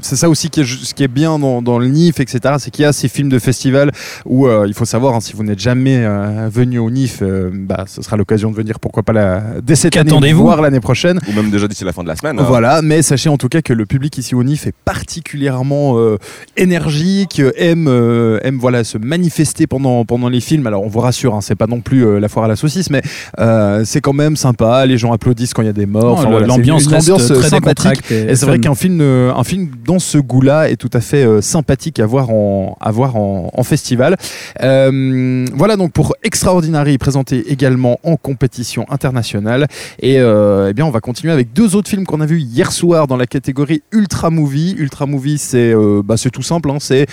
c'est 0.00 0.16
ça 0.16 0.28
aussi 0.28 0.50
qui 0.50 0.60
est, 0.60 0.64
ce 0.64 0.92
qui 0.94 1.02
est 1.02 1.08
bien 1.08 1.38
dans, 1.38 1.62
dans 1.62 1.78
le 1.78 1.86
NIF, 1.88 2.20
etc. 2.20 2.56
C'est 2.58 2.70
qu'il 2.70 2.82
y 2.82 2.86
a 2.86 2.92
ces 2.92 3.08
films 3.08 3.28
de 3.30 3.38
festival 3.38 3.90
où 4.26 4.46
euh, 4.46 4.64
il 4.68 4.74
faut 4.74 4.84
savoir, 4.84 5.14
hein, 5.14 5.20
si 5.20 5.32
vous 5.34 5.42
n'êtes 5.44 5.58
jamais 5.60 5.96
euh, 6.04 6.48
venu 6.52 6.78
au 6.78 6.90
NIF, 6.90 7.20
euh, 7.22 7.50
bah, 7.52 7.84
ce 7.86 8.02
sera 8.02 8.16
l'occasion 8.16 8.50
de 8.50 8.56
venir, 8.56 8.80
pourquoi 8.80 9.02
pas 9.02 9.12
la, 9.12 9.42
dès 9.62 9.74
cette 9.76 9.96
année, 9.96 10.10
Qu'attendez-vous 10.10 10.42
voire 10.42 10.60
l'année 10.60 10.80
prochaine. 10.80 11.20
Ou 11.28 11.32
même 11.32 11.50
déjà 11.50 11.68
d'ici 11.68 11.84
la 11.84 11.92
fin 11.92 12.02
de 12.02 12.08
la 12.08 12.16
semaine. 12.16 12.38
hein. 12.38 12.44
Voilà, 12.46 12.82
mais 12.82 13.02
sachez 13.02 13.28
en 13.30 13.36
tout 13.38 13.48
cas 13.48 13.62
que 13.62 13.72
le 13.72 13.86
public 13.86 14.16
ici 14.18 14.34
au 14.34 14.42
NIF 14.42 14.66
est 14.66 14.74
particulièrement 14.84 15.98
euh, 15.98 16.16
énergique, 16.56 17.40
euh, 17.40 17.52
aime, 17.56 17.86
euh, 17.88 18.38
aime 18.42 18.58
voilà, 18.58 18.84
se 18.84 18.98
manifester 18.98 19.66
pendant, 19.66 20.04
pendant 20.04 20.28
les 20.28 20.40
films. 20.40 20.66
Alors 20.66 20.82
on 20.82 20.88
vous 20.88 21.00
rassure, 21.00 21.34
hein, 21.34 21.40
c'est 21.40 21.54
pas 21.54 21.66
non 21.66 21.80
plus 21.80 22.04
euh, 22.06 22.18
la 22.20 22.28
foire 22.28 22.44
à 22.46 22.48
la 22.48 22.56
saucisse, 22.56 22.90
mais 22.90 23.02
euh, 23.38 23.82
c'est 23.84 24.00
quand 24.00 24.12
même 24.12 24.36
sympa. 24.36 24.86
Les 24.86 24.98
gens 24.98 25.12
applaudissent 25.12 25.54
quand 25.54 25.62
il 25.62 25.66
y 25.66 25.68
a 25.68 25.72
des 25.72 25.86
morts. 25.86 26.04
Non, 26.04 26.12
Enfin, 26.12 26.24
le- 26.24 26.30
voilà, 26.30 26.46
c'est 26.46 26.48
L'ambiance 26.58 26.84
une 26.84 26.90
reste 26.90 27.10
ambiance, 27.10 27.30
euh, 27.30 27.34
très 27.40 27.48
sympathique. 27.48 27.76
décontractée. 27.84 28.30
Et 28.30 28.34
c'est 28.36 28.46
vrai 28.46 28.56
fun. 28.56 28.60
Qu'un 28.64 28.74
film, 28.74 29.02
euh, 29.02 29.30
un 29.34 29.44
film 29.44 29.68
dans 29.84 29.98
ce 29.98 30.16
goût-là 30.16 30.70
est 30.70 30.76
tout 30.76 30.88
à 30.94 31.02
fait 31.02 31.22
euh, 31.22 31.42
sympathique 31.42 32.00
à 32.00 32.06
voir 32.06 32.30
en, 32.30 32.78
à 32.80 32.90
voir 32.92 33.14
en, 33.16 33.62
festival. 33.62 34.16
Euh, 34.62 35.44
voilà 35.54 35.76
donc 35.76 35.92
pour 35.92 36.14
Extraordinary, 36.22 36.96
présenté 36.96 37.52
également 37.52 37.98
en 38.04 38.16
compétition 38.16 38.86
internationale. 38.88 39.66
Et 40.00 40.14
eh 40.14 40.72
bien, 40.72 40.86
on 40.86 40.90
va 40.90 41.00
continuer 41.00 41.32
avec 41.32 41.52
deux 41.52 41.76
autres 41.76 41.90
films 41.90 42.06
qu'on 42.06 42.20
a 42.20 42.26
vus 42.26 42.40
hier 42.40 42.72
soir 42.72 43.06
dans 43.06 43.16
la 43.16 43.26
catégorie 43.26 43.82
Ultra 43.92 44.30
Movie. 44.30 44.74
Ultra 44.78 45.06
Movie, 45.06 45.38
c'est 45.38 45.74
euh, 45.74 46.02
bah, 46.02 46.16
tout 46.32 46.42
simple, 46.42 46.70
hein, 46.70 46.78
c'est 46.80 47.06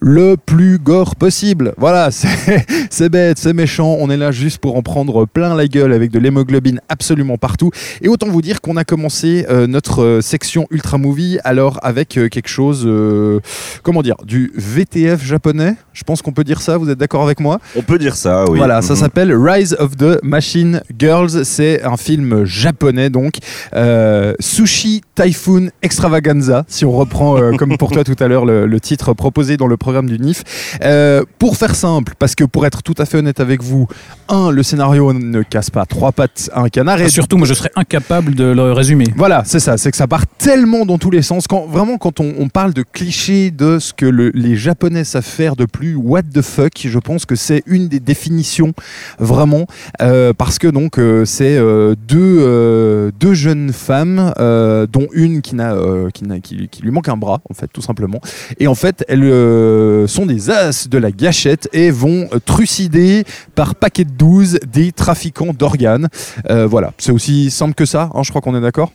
le 0.00 0.36
plus 0.36 0.78
gore 0.78 1.16
possible. 1.16 1.74
Voilà, 1.76 2.10
c'est 2.90 3.08
bête, 3.08 3.38
c'est 3.38 3.52
méchant. 3.52 3.96
On 4.00 4.10
est 4.10 4.16
là 4.16 4.30
juste 4.30 4.58
pour 4.58 4.76
en 4.76 4.82
prendre 4.82 5.26
plein 5.26 5.54
la 5.54 5.66
gueule 5.66 5.92
avec 5.92 6.10
de 6.10 6.18
l'hémoglobine 6.18 6.80
absolument 6.88 7.36
partout. 7.38 7.70
Et 8.02 8.08
autant 8.08 8.28
vous 8.28 8.42
dire 8.42 8.60
qu'on 8.60 8.76
a 8.76 8.84
commencé 8.84 9.46
euh, 9.50 9.66
notre 9.66 10.02
euh, 10.02 10.20
section 10.20 10.66
Ultra 10.70 10.98
Movie 10.98 11.38
alors 11.44 11.78
avec 11.82 12.16
euh, 12.16 12.28
quelque 12.28 12.48
chose, 12.48 12.84
euh, 12.86 13.40
comment 13.82 14.02
dire, 14.02 14.16
du 14.24 14.52
VTF 14.56 15.24
japonais. 15.24 15.74
Je 15.92 16.04
pense 16.04 16.22
qu'on 16.22 16.32
peut 16.32 16.44
dire 16.44 16.60
ça. 16.60 16.76
Vous 16.76 16.90
êtes 16.90 16.98
d'accord 16.98 17.22
avec 17.22 17.40
moi? 17.40 17.58
On 17.76 17.82
peut 17.82 17.98
dire 17.98 18.14
ça, 18.16 18.44
oui. 18.50 18.58
Voilà, 18.58 18.82
ça 18.82 18.94
Mhm. 18.94 19.00
s'appelle 19.00 19.34
Rise 19.34 19.76
of 19.78 19.96
the 19.96 20.22
Machine 20.22 20.80
Girls. 20.98 21.44
C'est 21.44 21.82
un 21.82 21.96
film 21.96 22.44
japonais 22.44 23.10
donc 23.10 23.34
Sushi 24.40 25.02
Typhoon 25.14 25.68
Extravaganza. 25.82 26.64
Si 26.68 26.84
on 26.84 26.92
reprend 26.92 27.38
comme 27.56 27.76
pour 27.76 27.90
toi 27.90 28.04
tout 28.08 28.16
à 28.20 28.28
l'heure 28.28 28.44
le, 28.44 28.66
le 28.66 28.80
titre 28.80 29.12
proposé 29.12 29.56
dans 29.56 29.66
le 29.66 29.76
programme 29.88 30.08
du 30.10 30.18
NIF. 30.18 30.44
Euh, 30.84 31.22
pour 31.38 31.56
faire 31.56 31.74
simple, 31.74 32.12
parce 32.18 32.34
que 32.34 32.44
pour 32.44 32.66
être 32.66 32.82
tout 32.82 32.94
à 32.98 33.06
fait 33.06 33.16
honnête 33.18 33.40
avec 33.40 33.62
vous, 33.62 33.86
un, 34.28 34.50
le 34.50 34.62
scénario 34.62 35.14
ne 35.14 35.42
casse 35.42 35.70
pas 35.70 35.86
trois 35.86 36.12
pattes 36.12 36.50
à 36.52 36.60
un 36.60 36.68
canard. 36.68 37.00
Et 37.00 37.04
Et 37.06 37.08
surtout, 37.08 37.38
moi, 37.38 37.46
je 37.46 37.54
serais 37.54 37.70
incapable 37.74 38.34
de 38.34 38.44
le 38.44 38.72
résumer. 38.72 39.06
voilà, 39.16 39.42
c'est 39.46 39.60
ça, 39.60 39.78
c'est 39.78 39.90
que 39.90 39.96
ça 39.96 40.06
part 40.06 40.26
tellement 40.26 40.84
dans 40.84 40.98
tous 40.98 41.10
les 41.10 41.22
sens. 41.22 41.46
Quand, 41.46 41.64
vraiment, 41.66 41.96
quand 41.96 42.20
on, 42.20 42.34
on 42.38 42.48
parle 42.50 42.74
de 42.74 42.82
clichés 42.82 43.50
de 43.50 43.78
ce 43.78 43.94
que 43.94 44.04
le- 44.04 44.30
les 44.34 44.56
Japonais 44.56 45.04
savent 45.04 45.24
faire 45.24 45.56
de 45.56 45.64
plus 45.64 45.94
what 45.96 46.22
the 46.34 46.42
fuck, 46.42 46.72
je 46.84 46.98
pense 46.98 47.24
que 47.24 47.34
c'est 47.36 47.62
une 47.66 47.88
des 47.88 48.00
définitions 48.00 48.74
vraiment. 49.18 49.66
euh, 50.02 50.32
parce 50.36 50.58
que 50.58 50.68
donc, 50.68 50.98
euh, 50.98 51.24
c'est 51.24 51.56
deux, 52.12 53.10
deux 53.18 53.34
jeunes 53.34 53.72
femmes, 53.72 54.32
dont 54.92 55.06
une 55.12 55.40
qui, 55.40 55.54
n'a, 55.54 55.74
qui, 56.12 56.24
qui, 56.42 56.68
qui 56.68 56.82
lui 56.82 56.90
manque 56.90 57.08
un 57.08 57.16
bras, 57.16 57.40
en 57.50 57.54
fait, 57.54 57.68
tout 57.72 57.80
simplement. 57.82 58.20
Et 58.58 58.66
en 58.66 58.74
fait, 58.74 59.04
elles 59.08 59.22
euh, 59.68 60.06
sont 60.06 60.26
des 60.26 60.50
as 60.50 60.88
de 60.88 60.98
la 60.98 61.10
gâchette 61.10 61.68
et 61.72 61.90
vont 61.90 62.28
trucider 62.44 63.24
par 63.54 63.74
paquet 63.74 64.04
de 64.04 64.10
12 64.10 64.60
des 64.70 64.92
trafiquants 64.92 65.52
d'organes. 65.52 66.08
Euh, 66.50 66.66
voilà, 66.66 66.92
c'est 66.98 67.12
aussi 67.12 67.50
simple 67.50 67.74
que 67.74 67.84
ça, 67.84 68.10
hein, 68.14 68.22
je 68.22 68.30
crois 68.30 68.40
qu'on 68.40 68.56
est 68.56 68.60
d'accord? 68.60 68.92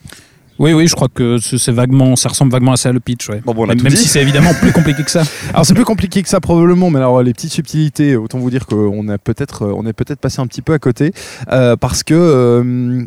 Oui, 0.58 0.72
oui, 0.72 0.86
je 0.86 0.94
crois 0.94 1.08
que 1.12 1.38
c'est 1.38 1.72
vaguement, 1.72 2.14
ça 2.14 2.28
ressemble 2.28 2.52
vaguement 2.52 2.72
à 2.72 2.76
ça 2.76 2.92
le 2.92 3.00
pitch. 3.00 3.28
Ouais. 3.28 3.42
Bon, 3.44 3.54
bon, 3.54 3.66
on 3.66 3.70
a 3.70 3.74
même 3.74 3.90
si 3.90 4.06
c'est 4.06 4.22
évidemment 4.22 4.54
plus 4.54 4.72
compliqué 4.72 5.02
que 5.02 5.10
ça. 5.10 5.22
Alors 5.52 5.66
c'est 5.66 5.74
plus 5.74 5.84
compliqué 5.84 6.22
que 6.22 6.28
ça 6.28 6.40
probablement, 6.40 6.90
mais 6.90 7.00
alors 7.00 7.22
les 7.22 7.32
petites 7.32 7.52
subtilités, 7.52 8.16
autant 8.16 8.38
vous 8.38 8.50
dire 8.50 8.66
qu'on 8.66 9.08
a 9.08 9.18
peut-être, 9.18 9.62
euh, 9.64 9.74
on 9.76 9.84
est 9.86 9.92
peut-être 9.92 10.20
passé 10.20 10.40
un 10.40 10.46
petit 10.46 10.62
peu 10.62 10.72
à 10.72 10.78
côté, 10.78 11.12
euh, 11.50 11.76
parce 11.76 12.04
que 12.04 12.14
euh, 12.14 13.04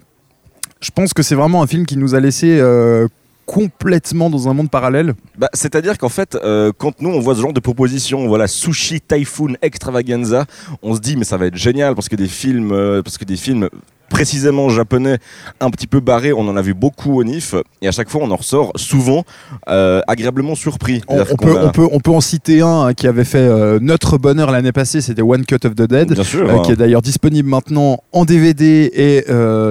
je 0.81 0.91
pense 0.91 1.13
que 1.13 1.23
c'est 1.23 1.35
vraiment 1.35 1.63
un 1.63 1.67
film 1.67 1.85
qui 1.85 1.97
nous 1.97 2.15
a 2.15 2.19
laissé 2.19 2.57
euh, 2.59 3.07
complètement 3.47 4.29
dans 4.29 4.47
un 4.49 4.53
monde 4.53 4.69
parallèle. 4.69 5.15
Bah, 5.37 5.49
C'est-à-dire 5.53 5.97
qu'en 5.97 6.09
fait, 6.09 6.35
euh, 6.35 6.71
quand 6.77 7.01
nous 7.01 7.09
on 7.09 7.19
voit 7.19 7.33
ce 7.33 7.41
genre 7.41 7.53
de 7.53 7.61
proposition, 7.61 8.27
voilà, 8.27 8.45
sushi, 8.45 9.01
typhoon, 9.01 9.55
extravaganza, 9.61 10.45
on 10.83 10.93
se 10.93 10.99
dit 10.99 11.15
mais 11.15 11.23
ça 11.23 11.37
va 11.37 11.47
être 11.47 11.55
génial 11.55 11.95
parce 11.95 12.09
que 12.09 12.17
des 12.17 12.27
films, 12.27 12.73
euh, 12.73 13.01
parce 13.01 13.17
que 13.17 13.25
des 13.25 13.37
films 13.37 13.69
précisément 14.09 14.69
japonais, 14.69 15.17
un 15.59 15.69
petit 15.69 15.87
peu 15.87 15.99
barrés, 15.99 16.33
on 16.33 16.47
en 16.47 16.55
a 16.57 16.61
vu 16.61 16.73
beaucoup 16.73 17.19
au 17.19 17.23
NIF, 17.23 17.55
et 17.81 17.87
à 17.87 17.91
chaque 17.91 18.09
fois 18.09 18.21
on 18.23 18.31
en 18.31 18.35
ressort 18.35 18.71
souvent 18.75 19.23
euh, 19.69 20.01
agréablement 20.07 20.55
surpris. 20.55 21.01
On, 21.07 21.23
peut, 21.35 21.57
a- 21.57 21.65
on, 21.65 21.69
peut, 21.71 21.87
on 21.91 21.99
peut 21.99 22.11
en 22.11 22.21
citer 22.21 22.61
un 22.61 22.87
hein, 22.87 22.93
qui 22.93 23.07
avait 23.07 23.23
fait 23.25 23.37
euh, 23.39 23.79
notre 23.81 24.17
bonheur 24.17 24.51
l'année 24.51 24.71
passée, 24.71 25.01
c'était 25.01 25.21
One 25.21 25.45
Cut 25.45 25.65
of 25.65 25.75
the 25.75 25.83
Dead. 25.83 26.13
Bien 26.13 26.23
sûr. 26.23 26.49
euh, 26.49 26.59
qui 26.61 26.71
est 26.71 26.75
d'ailleurs 26.75 27.01
disponible 27.01 27.49
maintenant 27.49 27.99
en 28.11 28.25
DVD 28.25 28.89
et 28.93 29.25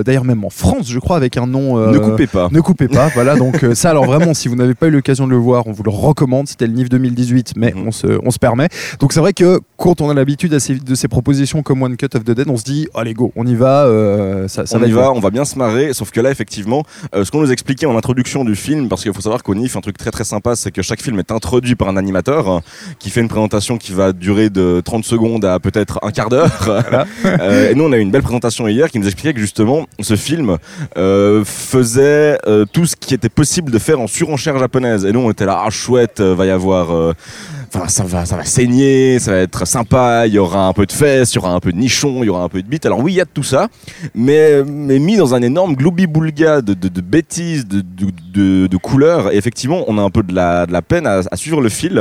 d'ailleurs 0.05 0.25
même 0.25 0.45
en 0.45 0.51
France, 0.51 0.89
je 0.91 0.99
crois, 0.99 1.17
avec 1.17 1.37
un 1.37 1.47
nom. 1.47 1.79
Ne 1.91 1.99
coupez 1.99 2.27
pas. 2.27 2.49
Ne 2.53 2.61
coupez 2.61 2.89
pas, 2.89 3.09
voilà. 3.15 3.37
Donc 3.37 3.65
ça, 3.75 3.91
alors 3.91 4.05
vraiment, 4.05 4.35
si 4.35 4.49
vous 4.49 4.57
n'avez 4.57 4.75
pas 4.75 4.87
eu 4.87 4.91
l'occasion 4.91 5.27
de 5.27 5.33
le 5.33 5.37
voir, 5.39 5.67
on 5.67 5.73
vous 5.73 5.83
le 5.83 5.91
recommande. 5.91 6.47
C'était 6.49 6.67
le 6.67 6.73
NIF 6.75 6.89
2018, 6.89 7.55
mais 7.57 7.73
Mhm. 7.75 7.89
on, 7.89 7.91
se, 7.91 8.07
on 8.25 8.31
se 8.31 8.39
permet. 8.39 8.69
Donc 9.01 9.13
c'est 9.13 9.21
vrai 9.21 9.33
que 9.33 9.61
quand 9.77 10.01
on 10.01 10.09
a 10.11 10.15
l'habitude 10.15 10.53
de 10.53 10.95
ces 10.95 11.09
propositions 11.09 11.63
comme 11.63 11.83
One 11.83 11.97
Cut 11.97 12.15
of 12.15 12.25
the 12.25 12.31
Dead, 12.31 12.49
on 12.49 12.57
se 12.57 12.65
dit, 12.65 12.87
allez 12.95 13.15
go, 13.15 13.33
on 13.37 13.47
y 13.47 13.55
va. 13.55 13.87
Euh, 14.27 14.49
ça, 14.49 14.67
ça 14.67 14.77
on 14.77 14.81
va 14.81 14.87
y 14.87 14.93
va, 14.93 15.13
on 15.13 15.21
va 15.21 15.31
bien 15.31 15.45
se 15.45 15.57
marrer, 15.59 15.93
sauf 15.93 16.11
que 16.11 16.21
là, 16.21 16.31
effectivement, 16.31 16.85
euh, 17.15 17.25
ce 17.25 17.31
qu'on 17.31 17.41
nous 17.41 17.53
expliquait 17.53 17.87
en 17.87 17.97
introduction 17.97 18.45
du 18.45 18.57
film, 18.57 18.89
parce 18.89 19.03
qu'il 19.03 19.13
faut 19.13 19.21
savoir 19.21 19.43
qu'au 19.43 19.55
NIF, 19.55 19.77
un 19.77 19.81
truc 19.81 19.97
très 19.97 20.11
très 20.11 20.25
sympa, 20.25 20.57
c'est 20.57 20.71
que 20.71 20.83
chaque 20.83 21.03
film 21.03 21.19
est 21.19 21.31
introduit 21.31 21.75
par 21.75 21.89
un 21.89 21.97
animateur 21.97 22.49
hein, 22.49 22.63
qui 22.99 23.11
fait 23.11 23.21
une 23.21 23.29
présentation 23.29 23.79
qui 23.79 23.93
va 23.93 24.13
durer 24.13 24.51
de 24.51 24.83
30 24.85 25.05
secondes 25.05 25.45
à 25.45 25.59
peut-être 25.61 25.99
un 26.03 26.11
quart 26.11 26.29
d'heure. 26.29 26.85
Euh, 27.25 27.71
et 27.71 27.75
nous, 27.75 27.85
on 27.85 27.93
a 27.93 27.97
eu 27.97 28.01
une 28.01 28.11
belle 28.11 28.23
présentation 28.23 28.67
hier 28.69 28.91
qui 28.91 28.99
nous 28.99 29.07
expliquait 29.07 29.35
que 29.35 29.41
justement, 29.41 29.87
ce 30.01 30.17
film 30.17 30.59
faisait 31.45 32.39
tout 32.73 32.87
ce 32.87 32.97
qui 32.97 33.15
était 33.15 33.29
possible 33.29 33.71
de 33.71 33.79
faire 33.79 34.01
en 34.01 34.07
surenchère 34.07 34.59
japonaise. 34.59 35.05
Et 35.05 35.13
nous, 35.13 35.21
on 35.21 35.31
était 35.31 35.45
là, 35.45 35.63
ah 35.65 35.71
chouette, 35.71 36.21
va 36.21 36.47
y 36.47 36.51
avoir... 36.51 37.15
Enfin, 37.75 37.89
ça 37.89 38.05
va, 38.05 38.25
ça 38.25 38.37
va 38.37 38.45
saigner, 38.45 39.19
ça 39.19 39.33
va 39.33 39.39
être 39.39 39.67
sympa, 39.67 40.27
il 40.27 40.35
y 40.35 40.39
aura 40.39 40.67
un 40.67 40.73
peu 40.73 40.87
de 40.87 40.93
fesses, 40.93 41.33
il 41.33 41.37
y 41.37 41.39
aura 41.39 41.53
un 41.53 41.61
peu 41.61 41.73
de 41.73 41.77
nichon, 41.79 42.23
il 42.23 42.27
y 42.27 42.29
aura 42.29 42.43
un 42.43 42.49
peu 42.49 42.63
de 42.63 42.69
bite. 42.69 42.87
Alors 42.87 43.01
oui, 43.01 43.13
il 43.13 43.17
y 43.17 43.21
a 43.21 43.25
de 43.25 43.31
tout 43.33 43.43
ça, 43.43 43.69
mais, 44.15 44.63
mais 44.65 44.99
mis 44.99 45.17
dans 45.17 45.35
un 45.35 45.43
énorme 45.43 45.75
gloubi-boulga 45.75 46.61
de, 46.63 46.75
de, 46.75 46.89
de 46.89 47.01
bêtises, 47.01 47.67
de, 47.67 47.81
de, 47.81 48.11
de- 48.35 48.67
de 48.67 48.77
couleurs. 48.77 49.33
Et 49.33 49.37
effectivement, 49.37 49.85
on 49.89 49.99
a 49.99 50.03
un 50.03 50.11
peu 50.11 50.23
de 50.23 50.35
la, 50.35 50.67
de 50.67 50.73
la 50.73 50.83
peine 50.83 51.07
à, 51.07 51.21
à 51.31 51.37
suivre 51.37 51.61
le 51.61 51.69
fil. 51.69 52.01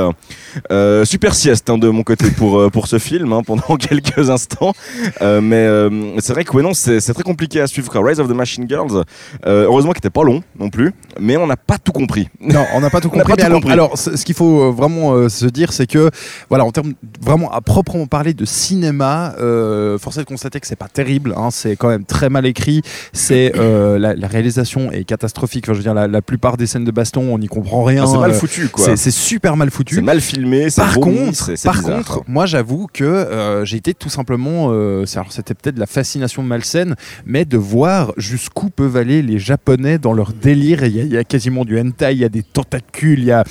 Euh, 0.72 1.06
super 1.06 1.34
sieste 1.36 1.70
hein, 1.70 1.78
de 1.78 1.90
mon 1.90 2.04
côté 2.04 2.30
pour, 2.32 2.60
euh, 2.60 2.70
pour 2.70 2.88
ce 2.88 3.00
film 3.00 3.34
hein, 3.34 3.42
pendant 3.46 3.76
quelques 3.80 4.30
instants. 4.30 4.74
Euh, 5.22 5.42
mais 5.42 5.58
euh, 5.66 5.90
c'est 6.20 6.34
vrai 6.34 6.44
que 6.44 6.52
ouais, 6.56 6.64
non, 6.64 6.74
c'est 6.74 7.00
très 7.14 7.24
compliqué 7.24 7.62
à 7.62 7.68
suivre. 7.68 7.92
Rise 7.96 8.20
of 8.20 8.28
the 8.28 8.32
Machine 8.36 8.66
Girls, 8.68 9.04
heureusement 9.46 9.92
qu'il 9.92 10.00
n'était 10.00 10.10
pas 10.10 10.24
long 10.24 10.44
non 10.60 10.70
plus, 10.70 10.92
mais 11.20 11.38
on 11.38 11.48
n'a 11.48 11.56
pas 11.58 11.78
tout 11.78 11.92
compris. 11.92 12.28
Non, 12.42 12.66
on 12.74 12.82
n'a 12.82 12.90
pas 12.90 13.00
tout 13.02 13.10
compris. 13.10 13.24
pas 13.28 13.36
mais 13.36 13.42
tout 13.42 13.46
alors, 13.48 13.60
compris. 13.62 13.74
alors, 13.74 13.98
ce 13.98 14.16
ce 14.18 14.26
qu'il 14.26 14.36
faut 14.36 14.72
vraiment 14.72 15.30
se 15.30 15.46
dire, 15.56 15.74
c'est 15.74 15.88
que, 15.88 16.12
voilà, 16.50 16.64
en 16.66 16.72
termes 16.72 16.94
vraiment 17.22 17.52
à 17.52 17.62
proprement 17.62 18.06
parler 18.08 18.34
de 18.34 18.46
cinéma, 18.46 19.34
euh, 19.40 19.98
force 19.98 20.18
est 20.18 20.22
de 20.22 20.26
constater 20.26 20.60
que 20.60 20.68
c'est 20.68 20.76
pas 20.76 20.88
terrible. 20.88 21.34
hein, 21.38 21.50
c'est 21.52 21.76
quand 21.76 21.90
même 21.90 22.06
très 22.06 22.30
mal 22.30 22.46
écrit. 22.46 22.82
C'est 23.14 23.54
euh, 23.56 23.98
la, 23.98 24.14
la 24.16 24.28
réalisation 24.28 24.92
est 24.92 25.04
catastrophique. 25.06 25.66
Enfin, 25.66 25.74
je 25.74 25.78
veux 25.80 25.84
dire, 25.84 25.94
la, 25.94 26.08
la 26.08 26.22
plupart 26.22 26.58
des 26.58 26.68
scènes 26.68 26.86
de 26.86 26.92
baston, 26.92 27.34
on 27.34 27.38
n'y 27.40 27.48
comprend 27.48 27.84
rien. 27.84 28.04
Enfin, 28.04 28.14
c'est 28.14 28.20
mal 28.20 28.32
euh, 28.32 28.34
foutu, 28.34 28.68
quoi. 28.70 28.96
c'est- 28.96 29.12
super 29.16 29.56
mal 29.56 29.72
foutu. 29.72 29.96
C'est 29.96 30.02
mal 30.02 30.20
filmé, 30.22 30.70
c'est 30.70 30.82
Par 30.82 30.96
contre, 30.96 31.54
par 31.64 31.76
bizarre, 31.76 31.96
contre, 31.98 32.14
quoi. 32.16 32.24
moi 32.28 32.46
j'avoue 32.46 32.88
que 32.92 33.04
euh, 33.06 33.64
j'ai 33.66 33.78
été 33.78 33.94
tout 33.94 34.10
simplement, 34.10 34.70
alors 34.70 35.32
c'était 35.32 35.54
peut-être 35.54 35.80
la 35.80 35.86
fascination 35.86 36.44
malsaine, 36.44 36.96
mais 37.26 37.46
de 37.46 37.58
voir 37.58 38.12
jusqu'où 38.18 38.70
peuvent 38.70 38.98
aller 38.98 39.22
les 39.22 39.40
Japonais 39.40 39.98
dans 39.98 40.12
leur 40.14 40.34
délire. 40.34 40.84
Il 40.86 40.96
y, 40.96 41.00
a- 41.00 41.04
il 41.04 41.14
y 41.14 41.18
a 41.18 41.24
quasiment 41.24 41.64
du 41.64 41.80
hentai, 41.80 42.12
il 42.14 42.20
y 42.20 42.26
a 42.26 42.30
des 42.30 42.44
tentacules, 42.44 43.20
il 43.20 43.26
y 43.26 43.32
a 43.32 43.44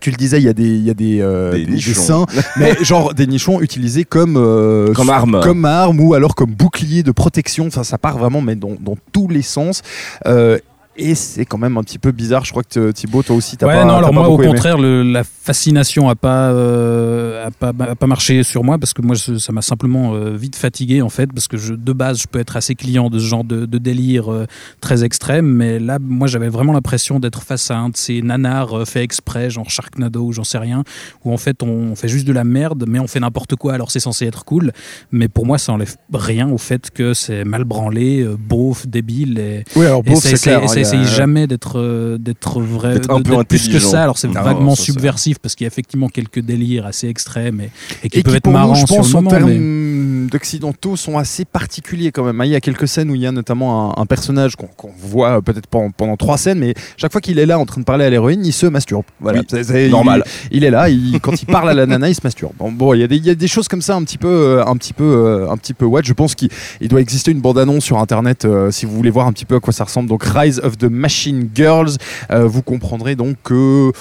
tu 0.00 0.10
le 0.10 0.16
disais, 0.16 0.38
il 0.40 0.44
y 0.44 0.48
a 0.48 0.52
des, 0.52 0.68
il 0.68 0.84
y 0.84 0.90
a 0.90 0.94
des, 0.94 1.20
euh, 1.20 1.52
Des 1.52 1.66
nichons. 1.66 2.00
seins, 2.00 2.26
mais 2.56 2.76
genre 2.84 3.14
des 3.14 3.26
nichons 3.26 3.60
utilisés 3.60 4.04
comme 4.04 4.36
euh, 4.36 4.92
Comme 4.92 5.10
arme. 5.10 5.40
comme 5.42 5.64
arme 5.64 6.00
ou 6.00 6.14
alors 6.14 6.34
comme 6.34 6.50
bouclier 6.54 7.02
de 7.02 7.10
protection. 7.12 7.66
Enfin, 7.66 7.84
ça 7.84 7.98
part 7.98 8.18
vraiment, 8.18 8.40
mais 8.40 8.54
dans, 8.56 8.76
dans 8.80 8.96
tous 9.12 9.28
les 9.28 9.42
sens. 9.42 9.82
Euh, 10.26 10.58
et 10.98 11.14
c'est 11.14 11.44
quand 11.44 11.58
même 11.58 11.76
un 11.78 11.82
petit 11.82 11.98
peu 11.98 12.12
bizarre. 12.12 12.44
Je 12.44 12.50
crois 12.50 12.62
que 12.62 12.90
Thibaut, 12.90 13.22
toi 13.22 13.36
aussi, 13.36 13.56
t'as 13.56 13.66
Ouais, 13.66 13.74
pas. 13.74 13.84
non, 13.84 13.94
alors 13.96 14.10
pas 14.10 14.14
moi, 14.14 14.28
au 14.28 14.36
contraire, 14.36 14.76
le- 14.78 15.02
la 15.02 15.24
fascination 15.24 16.08
a 16.08 16.14
pas, 16.16 16.50
euh, 16.50 17.46
a 17.46 17.50
pas, 17.50 17.68
a 17.84 17.94
pas 17.94 18.06
marché 18.06 18.42
sur 18.42 18.64
moi 18.64 18.78
parce 18.78 18.92
que 18.92 19.02
moi, 19.02 19.16
ça 19.16 19.52
m'a 19.52 19.62
simplement 19.62 20.14
euh, 20.14 20.36
vite 20.36 20.56
fatigué 20.56 21.00
en 21.02 21.08
fait, 21.08 21.32
parce 21.32 21.48
que 21.48 21.56
je, 21.56 21.74
de 21.74 21.92
base, 21.92 22.18
je 22.20 22.26
peux 22.26 22.38
être 22.38 22.56
assez 22.56 22.74
client 22.74 23.10
de 23.10 23.18
ce 23.18 23.24
genre 23.24 23.44
de, 23.44 23.64
de 23.66 23.78
délire 23.78 24.30
euh, 24.32 24.46
très 24.80 25.04
extrême, 25.04 25.46
mais 25.46 25.78
là, 25.78 25.98
moi, 26.00 26.26
j'avais 26.26 26.48
vraiment 26.48 26.72
l'impression 26.72 27.20
d'être 27.20 27.42
face 27.42 27.70
à 27.70 27.78
un 27.78 27.88
de 27.90 27.96
ces 27.96 28.20
nanars 28.22 28.78
euh, 28.78 28.84
fait 28.84 29.02
exprès, 29.02 29.50
genre 29.50 29.70
Sharknado 29.70 30.22
ou 30.24 30.32
j'en 30.32 30.44
sais 30.44 30.58
rien, 30.58 30.84
où 31.24 31.32
en 31.32 31.36
fait, 31.38 31.62
on 31.62 31.94
fait 31.94 32.08
juste 32.08 32.26
de 32.26 32.32
la 32.32 32.44
merde, 32.44 32.84
mais 32.88 32.98
on 32.98 33.06
fait 33.06 33.20
n'importe 33.20 33.54
quoi, 33.56 33.74
alors 33.74 33.90
c'est 33.90 34.00
censé 34.00 34.26
être 34.26 34.44
cool, 34.44 34.72
mais 35.12 35.28
pour 35.28 35.46
moi, 35.46 35.58
ça 35.58 35.72
enlève 35.72 35.94
rien 36.12 36.48
au 36.50 36.58
fait 36.58 36.90
que 36.90 37.14
c'est 37.14 37.44
mal 37.44 37.64
branlé, 37.64 38.22
euh, 38.22 38.36
beauf, 38.38 38.86
débile 38.86 39.38
et, 39.38 39.64
Oui, 39.76 39.86
alors 39.86 40.02
beauf, 40.02 40.18
c'est- 40.22 40.40
clair. 40.42 40.62
Euh, 40.96 41.04
jamais 41.04 41.46
d'être 41.46 41.78
euh, 41.78 42.18
d'être 42.18 42.60
vrai, 42.60 42.94
D'être 42.94 43.44
plus 43.44 43.68
que 43.68 43.78
ça. 43.78 44.02
Alors 44.02 44.18
c'est 44.18 44.28
vaguement 44.28 44.74
subversif 44.74 45.38
parce 45.38 45.54
qu'il 45.54 45.64
y 45.64 45.66
a 45.66 45.72
effectivement 45.72 46.08
quelques 46.08 46.40
délires 46.40 46.86
assez 46.86 47.08
extrêmes 47.08 47.60
et, 47.60 47.70
et 48.04 48.08
qui 48.08 48.18
et 48.18 48.22
peuvent 48.22 48.32
qui 48.32 48.38
être 48.38 48.50
marrants 48.50 48.74
je 48.74 48.86
sur 48.86 48.96
pense, 48.96 49.10
le 49.12 49.16
en 49.18 49.22
moment. 49.22 49.30
termes 49.30 49.50
mais- 49.50 50.28
d'occidentaux, 50.28 50.96
sont 50.96 51.16
assez 51.18 51.44
particuliers 51.44 52.12
quand 52.12 52.24
même. 52.24 52.40
hein. 52.40 52.44
Il 52.44 52.50
y 52.50 52.54
a 52.54 52.60
quelques 52.60 52.86
scènes 52.88 53.10
où 53.10 53.14
il 53.14 53.20
y 53.22 53.26
a 53.26 53.32
notamment 53.32 53.96
un, 53.98 54.02
un 54.02 54.06
personnage 54.06 54.56
qu'on 54.56 54.68
voit 54.98 55.40
peut-être 55.42 55.66
pendant, 55.66 55.90
pendant 55.90 56.16
trois 56.16 56.36
scènes, 56.36 56.58
mais 56.58 56.74
chaque 56.96 57.12
fois 57.12 57.20
qu'il 57.20 57.38
est 57.38 57.46
là 57.46 57.58
en 57.58 57.64
train 57.66 57.80
de 57.80 57.84
parler 57.86 58.04
à 58.04 58.10
l'héroïne, 58.10 58.44
il 58.44 58.52
se 58.52 58.66
masturbe. 58.66 59.04
Voilà, 59.20 59.40
Oui, 59.40 59.62
C'est- 59.64 59.88
normal. 59.88 60.24
Il, 60.50 60.58
il 60.58 60.64
est 60.64 60.70
là, 60.70 60.88
il- 60.90 61.18
quand 61.20 61.40
il 61.40 61.46
parle 61.46 61.70
à 61.70 61.74
la 61.74 61.86
nana, 61.86 62.08
il 62.08 62.14
se 62.14 62.20
masturbe. 62.24 62.52
Bon, 62.58 62.70
bon, 62.72 62.94
il 62.94 63.00
y, 63.00 63.04
a 63.04 63.06
des- 63.06 63.16
il 63.16 63.26
y 63.26 63.30
a 63.30 63.34
des 63.34 63.48
choses 63.48 63.68
comme 63.68 63.82
ça 63.82 63.94
un 63.96 64.02
petit 64.04 64.18
peu, 64.18 64.28
euh, 64.28 64.64
un 64.66 64.76
petit 64.76 64.92
peu, 64.92 65.04
euh, 65.04 65.50
un 65.50 65.56
petit 65.56 65.74
peu. 65.74 65.84
Ouais, 65.86 66.02
je 66.04 66.12
pense 66.12 66.34
qu'il 66.34 66.50
il 66.80 66.88
doit 66.88 67.00
exister 67.00 67.30
une 67.30 67.40
bande-annonce 67.40 67.84
sur 67.84 67.98
internet 67.98 68.44
euh, 68.44 68.70
si 68.70 68.86
vous 68.86 68.94
voulez 68.94 69.10
voir 69.10 69.26
un 69.26 69.32
petit 69.32 69.44
peu 69.44 69.56
à 69.56 69.60
quoi 69.60 69.72
ça 69.72 69.84
ressemble. 69.84 70.08
Donc 70.08 70.24
Rise 70.24 70.60
of 70.62 70.76
the 70.78 70.84
Machine 70.84 71.50
Girls, 71.54 71.96
euh, 72.30 72.46
vous 72.46 72.62
comprendrez 72.62 73.16
donc 73.16 73.36
que. 73.42 73.92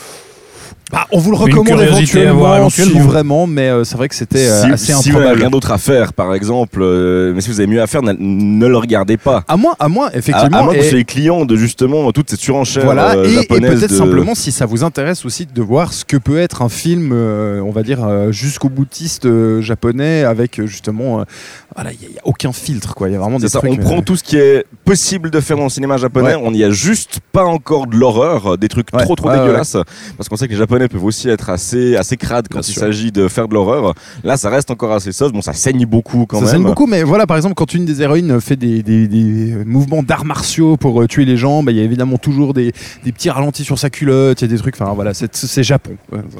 Bah, 0.89 1.05
on 1.11 1.19
vous 1.19 1.31
le 1.31 1.37
recommande 1.37 1.81
éventuellement, 1.81 2.69
si 2.69 2.97
vraiment, 2.99 3.45
mais 3.45 3.67
euh, 3.69 3.83
c'est 3.83 3.97
vrai 3.97 4.07
que 4.07 4.15
c'était 4.15 4.47
euh, 4.47 4.63
si, 4.63 4.71
assez 4.71 4.85
si 4.85 4.91
vous 4.93 4.97
improbable. 4.99 5.25
n'avez 5.25 5.39
rien 5.41 5.49
d'autre 5.49 5.71
à 5.71 5.77
faire, 5.77 6.13
par 6.13 6.33
exemple, 6.33 6.79
euh, 6.81 7.33
mais 7.35 7.41
si 7.41 7.49
vous 7.49 7.59
avez 7.59 7.67
mieux 7.67 7.81
à 7.81 7.87
faire, 7.87 8.01
ne 8.03 8.65
le 8.67 8.77
regardez 8.77 9.17
pas. 9.17 9.43
À 9.49 9.57
moins, 9.57 9.75
à 9.79 9.89
moins, 9.89 10.09
effectivement. 10.13 10.57
à 10.57 10.63
moins 10.63 10.73
que 10.73 10.79
vous 10.79 10.87
soyez 10.89 11.03
client 11.03 11.43
de 11.43 11.57
justement 11.57 12.09
toutes 12.13 12.29
ces 12.29 12.37
surenchères 12.37 12.85
voilà, 12.85 13.15
euh, 13.17 13.41
et, 13.41 13.47
peut-être 13.47 13.81
de- 13.89 13.93
simplement 13.93 14.33
si 14.33 14.53
ça 14.53 14.65
vous 14.65 14.85
intéresse 14.85 15.25
aussi 15.25 15.45
de 15.45 15.61
voir 15.61 15.91
ce 15.91 16.05
que 16.05 16.15
peut 16.15 16.37
être 16.39 16.61
un 16.61 16.69
film, 16.69 17.09
euh, 17.11 17.59
on 17.59 17.71
va 17.71 17.83
dire, 17.83 18.05
euh, 18.05 18.31
jusqu'au 18.31 18.69
boutiste 18.69 19.25
euh, 19.25 19.61
japonais 19.61 20.23
avec 20.23 20.65
justement. 20.65 21.19
euh, 21.19 21.23
voilà, 21.75 21.91
il 21.91 21.99
n'y 21.99 22.17
a, 22.17 22.21
aucun 22.23 22.53
filtre, 22.53 22.95
quoi. 22.95 23.09
Il 23.09 23.11
y 23.11 23.15
a 23.15 23.19
vraiment 23.19 23.39
des 23.39 23.49
ça, 23.49 23.59
trucs. 23.59 23.71
on 23.73 23.75
prend 23.77 24.01
tout 24.01 24.15
ce 24.15 24.23
qui 24.23 24.37
est 24.37 24.65
possible 24.85 25.29
de 25.31 25.39
faire 25.41 25.57
dans 25.57 25.63
le 25.65 25.69
cinéma 25.69 25.97
japonais, 25.97 26.35
Ouais. 26.35 26.41
on 26.43 26.51
n'y 26.51 26.63
a 26.63 26.69
juste 26.71 27.19
pas 27.33 27.43
encore 27.43 27.87
de 27.87 27.95
l'horreur, 27.97 28.57
des 28.57 28.67
trucs 28.69 28.87
Ouais, 28.93 29.03
trop 29.03 29.15
trop 29.15 29.29
ouais, 29.29 29.37
dégueulasses, 29.37 29.75
parce 30.17 30.29
qu'on 30.29 30.37
sait 30.37 30.47
que 30.47 30.53
les 30.53 30.57
japonais 30.57 30.76
peuvent 30.87 31.03
aussi 31.03 31.29
être 31.29 31.49
assez, 31.49 31.95
assez 31.95 32.17
crades 32.17 32.47
quand 32.49 32.59
Bien 32.59 32.67
il 32.69 32.73
sûr. 32.73 32.81
s'agit 32.81 33.11
de 33.11 33.27
faire 33.27 33.47
de 33.47 33.53
l'horreur. 33.53 33.93
Là, 34.23 34.37
ça 34.37 34.49
reste 34.49 34.69
encore 34.71 34.91
assez 34.93 35.11
soft, 35.11 35.33
bon, 35.33 35.41
ça 35.41 35.53
saigne 35.53 35.85
beaucoup 35.85 36.25
quand 36.27 36.37
ça 36.37 36.43
même. 36.45 36.51
saigne 36.53 36.63
beaucoup, 36.63 36.85
mais 36.87 37.03
voilà, 37.03 37.25
par 37.25 37.37
exemple, 37.37 37.55
quand 37.55 37.73
une 37.73 37.85
des 37.85 38.01
héroïnes 38.01 38.39
fait 38.39 38.55
des, 38.55 38.83
des- 38.83 39.07
des 39.07 39.55
mouvements 39.65 40.03
d'arts 40.03 40.25
martiaux 40.25 40.77
pour 40.77 41.01
euh, 41.01 41.07
tuer 41.07 41.25
les 41.25 41.37
gens, 41.37 41.63
bah, 41.63 41.71
il 41.71 41.77
y 41.77 41.81
a 41.81 41.83
évidemment 41.83 42.17
toujours 42.17 42.53
des, 42.53 42.71
des 43.03 43.11
petits 43.11 43.29
ralentis 43.29 43.63
sur 43.63 43.79
sa 43.79 43.89
culotte, 43.89 44.41
il 44.41 44.45
y 44.45 44.47
a 44.47 44.53
des 44.53 44.59
trucs, 44.61 44.75
enfin 44.79 44.93
voilà, 44.93 45.13
c'est 45.13 45.35
c'est 45.35 45.63
Japon. 45.63 45.91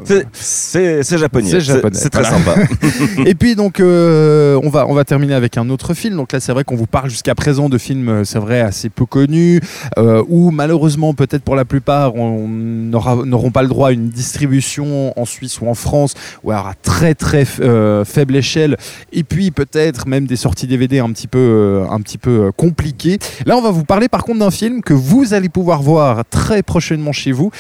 C'est- 0.06 0.28
C'est 0.34 1.04
c'est 1.04 1.18
japonais, 1.18 1.50
C'est 1.50 1.62
japonais, 1.62 1.98
c'est 1.98 2.10
très 2.10 2.24
voilà. 2.24 2.38
sympa. 2.38 2.56
Et 3.26 3.34
puis 3.36 3.56
donc 3.56 3.80
euh, 3.80 4.60
on 4.64 4.70
va 4.70 4.86
on 4.88 4.94
va 4.94 5.04
terminer 5.06 5.34
avec 5.34 5.58
un 5.58 5.70
autre 5.70 5.94
film. 5.94 6.16
Donc 6.16 6.32
là 6.34 6.40
c'est 6.40 6.52
vrai 6.52 6.64
qu'on 6.64 6.76
vous 6.76 6.86
parle 6.88 7.10
jusqu'à 7.10 7.36
présent 7.36 7.70
de 7.70 7.78
films 7.78 8.10
euh, 8.10 8.24
c'est 8.24 8.40
vrai 8.40 8.60
assez 8.62 8.90
peu 8.90 9.06
connus 9.06 9.62
euh, 9.98 10.24
où 10.28 10.52
malheureusement 10.52 11.14
peut-être 11.14 11.44
pour 11.44 11.56
la 11.56 11.66
plupart 11.66 12.16
on 12.16 12.48
n'aura- 12.48 13.24
n'auront 13.26 13.52
pas 13.52 13.62
le 13.64 13.68
droit 13.70 13.90
à 13.90 13.92
une 13.92 14.10
distribution 14.28 15.18
en 15.18 15.26
Suisse 15.26 15.62
ou 15.62 15.68
en 15.68 15.74
France 15.74 16.14
ou 16.44 16.52
alors 16.52 16.68
à 16.68 16.74
très 16.74 17.16
très 17.16 17.46
euh, 17.62 18.04
faible 18.04 18.36
échelle 18.36 18.76
et 19.14 19.24
puis 19.24 19.52
peut-être 19.52 20.06
même 20.06 20.28
des 20.28 20.36
sorties 20.36 20.68
DVD 20.68 21.00
un 21.00 21.12
petit 21.12 21.28
peu 21.28 21.40
euh, 21.40 21.90
un 21.90 22.02
petit 22.02 22.18
peu 22.18 22.48
euh, 22.48 22.52
compliquées. 22.52 23.20
Là 23.46 23.56
on 23.56 23.62
va 23.62 23.72
vous 23.72 23.86
parler 23.86 24.10
par 24.10 24.24
contre 24.26 24.40
d'un 24.40 24.52
film 24.52 24.82
que 24.82 24.94
vous 24.94 25.34
allez 25.34 25.48
pouvoir 25.48 25.82
voir 25.82 26.26
très 26.30 26.62
prochainement 26.62 27.14
chez 27.14 27.32
vous 27.32 27.52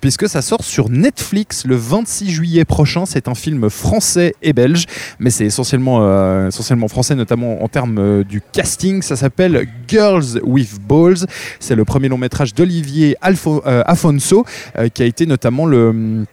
puisque 0.00 0.28
ça 0.28 0.42
sort 0.42 0.64
sur 0.64 0.88
Netflix 0.88 1.64
le 1.64 1.76
26 1.76 2.30
juillet 2.30 2.64
prochain. 2.64 3.06
C'est 3.06 3.28
un 3.28 3.34
film 3.34 3.70
français 3.70 4.34
et 4.42 4.52
belge, 4.52 4.86
mais 5.20 5.30
c'est 5.30 5.44
essentiellement, 5.44 6.48
essentiellement 6.48 6.88
français, 6.88 7.14
notamment 7.14 7.62
en 7.62 7.68
termes 7.68 8.24
du 8.24 8.42
casting. 8.52 9.02
Ça 9.02 9.16
s'appelle 9.16 9.68
Girls 9.88 10.40
with 10.42 10.80
Balls. 10.80 11.26
C'est 11.60 11.74
le 11.74 11.84
premier 11.84 12.08
long 12.08 12.18
métrage 12.18 12.54
d'Olivier 12.54 13.16
euh, 13.22 13.82
Afonso, 13.86 14.44
euh, 14.78 14.88
qui 14.88 15.02
a 15.02 15.06
été 15.06 15.26
notamment 15.26 15.66
le. 15.66 16.24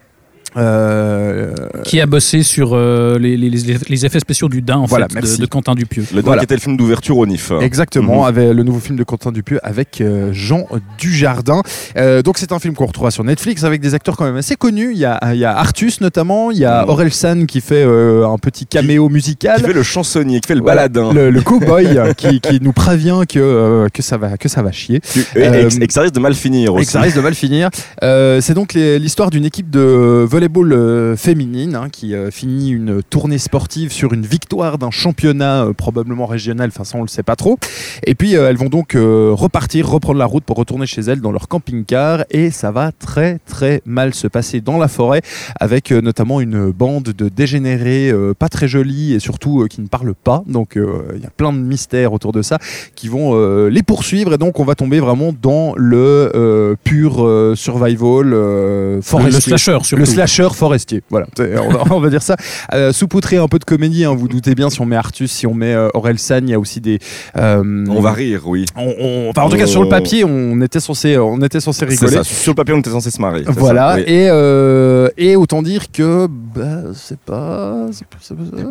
Euh, 0.58 1.54
qui 1.84 2.00
a 2.02 2.06
bossé 2.06 2.44
sur 2.44 2.72
euh, 2.74 3.18
les, 3.20 3.38
les- 3.38 3.50
les- 3.50 3.78
les 3.90 4.06
effets 4.06 4.20
spéciaux 4.20 4.50
du 4.50 4.62
Dain 4.62 4.78
en 4.78 4.86
Voilà, 4.86 5.08
fait, 5.08 5.16
merci. 5.16 5.38
de, 5.38 5.42
de 5.42 5.46
Quentin 5.48 5.76
Dupieux. 5.76 6.06
Le 6.14 6.22
Voilà. 6.22 6.42
qui 6.42 6.46
était 6.46 6.56
le 6.56 6.62
film 6.62 6.78
d'ouverture 6.78 7.18
au 7.18 7.26
NIF. 7.26 7.52
Exactement, 7.62 8.22
Mhm. 8.22 8.28
avec 8.28 8.54
le 8.54 8.64
nouveau 8.64 8.80
film 8.80 8.98
de 8.98 9.04
Quentin 9.04 9.32
Dupieux 9.32 9.60
avec 9.64 10.02
euh, 10.02 10.30
Jean 10.34 10.66
Dujardin. 10.98 11.62
Euh, 11.98 12.22
donc 12.22 12.38
c'est 12.38 12.52
un 12.52 12.60
film 12.60 12.74
qu'on 12.76 12.86
retrouvera 12.86 13.12
sur 13.12 13.24
Netflix 13.24 13.64
avec 13.64 13.82
des 13.82 13.94
acteurs 13.94 14.16
quand 14.18 14.26
même 14.26 14.36
assez 14.38 14.56
connus. 14.56 14.92
Il 14.94 14.98
y 15.00 15.06
a, 15.06 15.20
il 15.34 15.40
y 15.40 15.46
a 15.46 15.56
Artus 15.58 16.02
notamment, 16.02 16.52
il 16.52 16.58
y 16.60 16.66
a 16.66 16.84
Mhm. 16.84 16.90
Aurel 16.90 17.14
San 17.14 17.46
qui 17.46 17.62
fait 17.62 17.84
euh, 17.86 18.28
un 18.28 18.38
petit 18.38 18.66
caméo 18.66 19.10
musical. 19.10 19.58
Qui 19.60 19.68
fait 19.68 19.74
le 19.74 19.84
chansonnier, 19.84 20.40
qui 20.40 20.48
fait 20.48 20.56
le 20.56 20.62
Voilà, 20.62 20.88
baladin. 20.88 21.14
le, 21.14 21.30
le 21.30 21.42
cowboy 21.42 21.88
qui, 22.18 22.40
qui 22.40 22.60
nous 22.62 22.74
prévient 22.74 23.22
que, 23.28 23.40
euh, 23.40 23.88
que, 23.94 24.02
ça 24.02 24.18
va, 24.18 24.38
que 24.38 24.50
ça 24.50 24.62
va 24.62 24.72
chier. 24.72 25.02
Et, 25.36 25.40
et- 25.40 25.48
Euh, 25.54 25.70
et 25.82 25.88
que 25.88 25.94
ça 25.94 26.02
risque 26.02 26.14
de 26.16 26.20
mal 26.20 26.34
finir 26.34 26.70
Et 26.70 26.74
aussi. 26.74 26.86
que 26.88 26.92
ça 26.92 27.02
risque 27.02 27.16
de 27.16 27.22
mal 27.22 27.36
finir. 27.36 27.70
Euh, 28.04 28.42
c'est 28.42 28.54
donc 28.54 28.74
l'histoire 28.74 29.30
d'une 29.30 29.46
équipe 29.46 29.70
de 29.70 30.26
volleyball 30.44 30.74
euh, 30.74 31.16
féminine 31.16 31.76
hein, 31.76 31.88
qui 31.90 32.14
euh, 32.14 32.30
finit 32.30 32.72
une 32.72 33.02
tournée 33.04 33.38
sportive 33.38 33.92
sur 33.92 34.14
une 34.14 34.26
victoire 34.26 34.78
d'un 34.78 34.92
championnat 34.92 35.64
euh, 35.64 35.74
probablement 35.74 36.26
régional, 36.26 36.70
enfin 36.70 36.84
ça 36.84 36.98
on 36.98 37.02
le 37.02 37.08
sait 37.08 37.24
pas 37.24 37.36
trop. 37.36 37.58
Et 38.06 38.16
puis 38.16 38.34
elles 38.34 38.58
vont 38.58 38.70
donc 38.70 38.94
repartir, 38.96 39.88
reprendre 39.88 40.20
la 40.20 40.26
route 40.26 40.44
pour 40.44 40.58
retourner 40.58 40.86
chez 40.86 41.02
elles 41.02 41.22
dans 41.22 41.32
leur 41.32 41.48
camping-car 41.48 42.26
et 42.32 42.52
ça 42.52 42.72
va 42.72 42.92
très 42.92 43.40
très 43.46 43.82
mal 43.86 44.14
se 44.14 44.28
passer 44.28 44.62
dans 44.62 44.78
la 44.78 44.88
forêt 44.88 45.22
avec 45.60 45.92
notamment 45.92 46.42
une 46.42 46.72
bande 46.72 47.04
de 47.04 47.30
dégénérés 47.30 48.12
pas 48.38 48.50
très 48.50 48.68
jolis 48.68 49.14
et 49.14 49.20
surtout 49.20 49.66
qui 49.70 49.82
ne 49.82 49.88
parlent 49.88 50.16
pas. 50.16 50.44
Donc 50.48 50.74
il 50.76 51.22
y 51.22 51.26
a 51.26 51.30
plein 51.30 51.54
de 51.54 51.60
mystères 51.60 52.14
autour 52.14 52.32
de 52.32 52.42
ça 52.42 52.60
qui 52.96 53.08
vont 53.08 53.68
les 53.68 53.84
poursuivre 53.84 54.34
et 54.34 54.38
donc 54.38 54.60
on 54.60 54.66
va 54.66 54.76
tomber 54.76 55.00
vraiment 55.00 55.34
dans 55.40 55.74
le 55.76 56.76
pur 56.84 57.54
survival 57.56 59.02
forestier. 59.02 59.34
le 59.34 59.58
slasher 59.58 59.78
surtout. 59.84 59.96
Le 59.98 60.06
slasher 60.06 60.33
forestier, 60.56 61.02
voilà, 61.10 61.28
on 61.40 61.70
va, 61.70 61.84
on 61.92 62.00
va 62.00 62.10
dire 62.10 62.22
ça. 62.22 62.36
Euh, 62.74 62.92
saupoudrer 62.92 63.38
un 63.38 63.48
peu 63.48 63.60
de 63.60 63.64
comédie, 63.66 64.06
hein, 64.06 64.14
vous 64.16 64.28
doutez 64.28 64.56
bien, 64.56 64.70
si 64.70 64.82
on 64.82 64.86
met 64.86 64.96
Artus, 64.96 65.32
si 65.32 65.48
on 65.48 65.54
met 65.54 65.74
euh, 65.74 65.90
Aurel 65.94 66.18
San, 66.20 66.48
il 66.48 66.52
y 66.52 66.54
a 66.54 66.60
aussi 66.60 66.82
des. 66.82 67.00
euh, 67.38 67.86
On 67.90 68.02
va 68.02 68.12
rire, 68.14 68.42
oui. 68.46 68.66
on- 68.76 68.94
on- 69.00 69.30
enfin, 69.30 69.44
en 69.44 69.50
tout 69.50 69.58
cas, 69.58 69.68
sur 69.68 69.84
le 69.84 69.90
papier, 69.90 70.24
on 70.24 70.60
était 70.62 70.80
censé, 70.80 71.18
on 71.18 71.42
était 71.42 71.60
censé 71.60 71.86
rigoler. 71.86 72.12
ça. 72.18 72.24
Sur 72.24 72.52
le 72.52 72.56
papier, 72.56 72.74
on 72.74 72.80
était 72.80 72.90
censé 72.90 73.12
se 73.12 73.22
marrer. 73.22 73.44
c'est 73.46 73.58
Voilà, 73.58 73.96
oui. 73.96 74.02
et, 74.08 74.28
euh, 74.30 75.10
et 75.18 75.36
autant 75.36 75.62
dire 75.62 75.92
que 75.92 76.28
bah, 76.28 76.92
c'est 76.94 77.20
pas. 77.20 77.88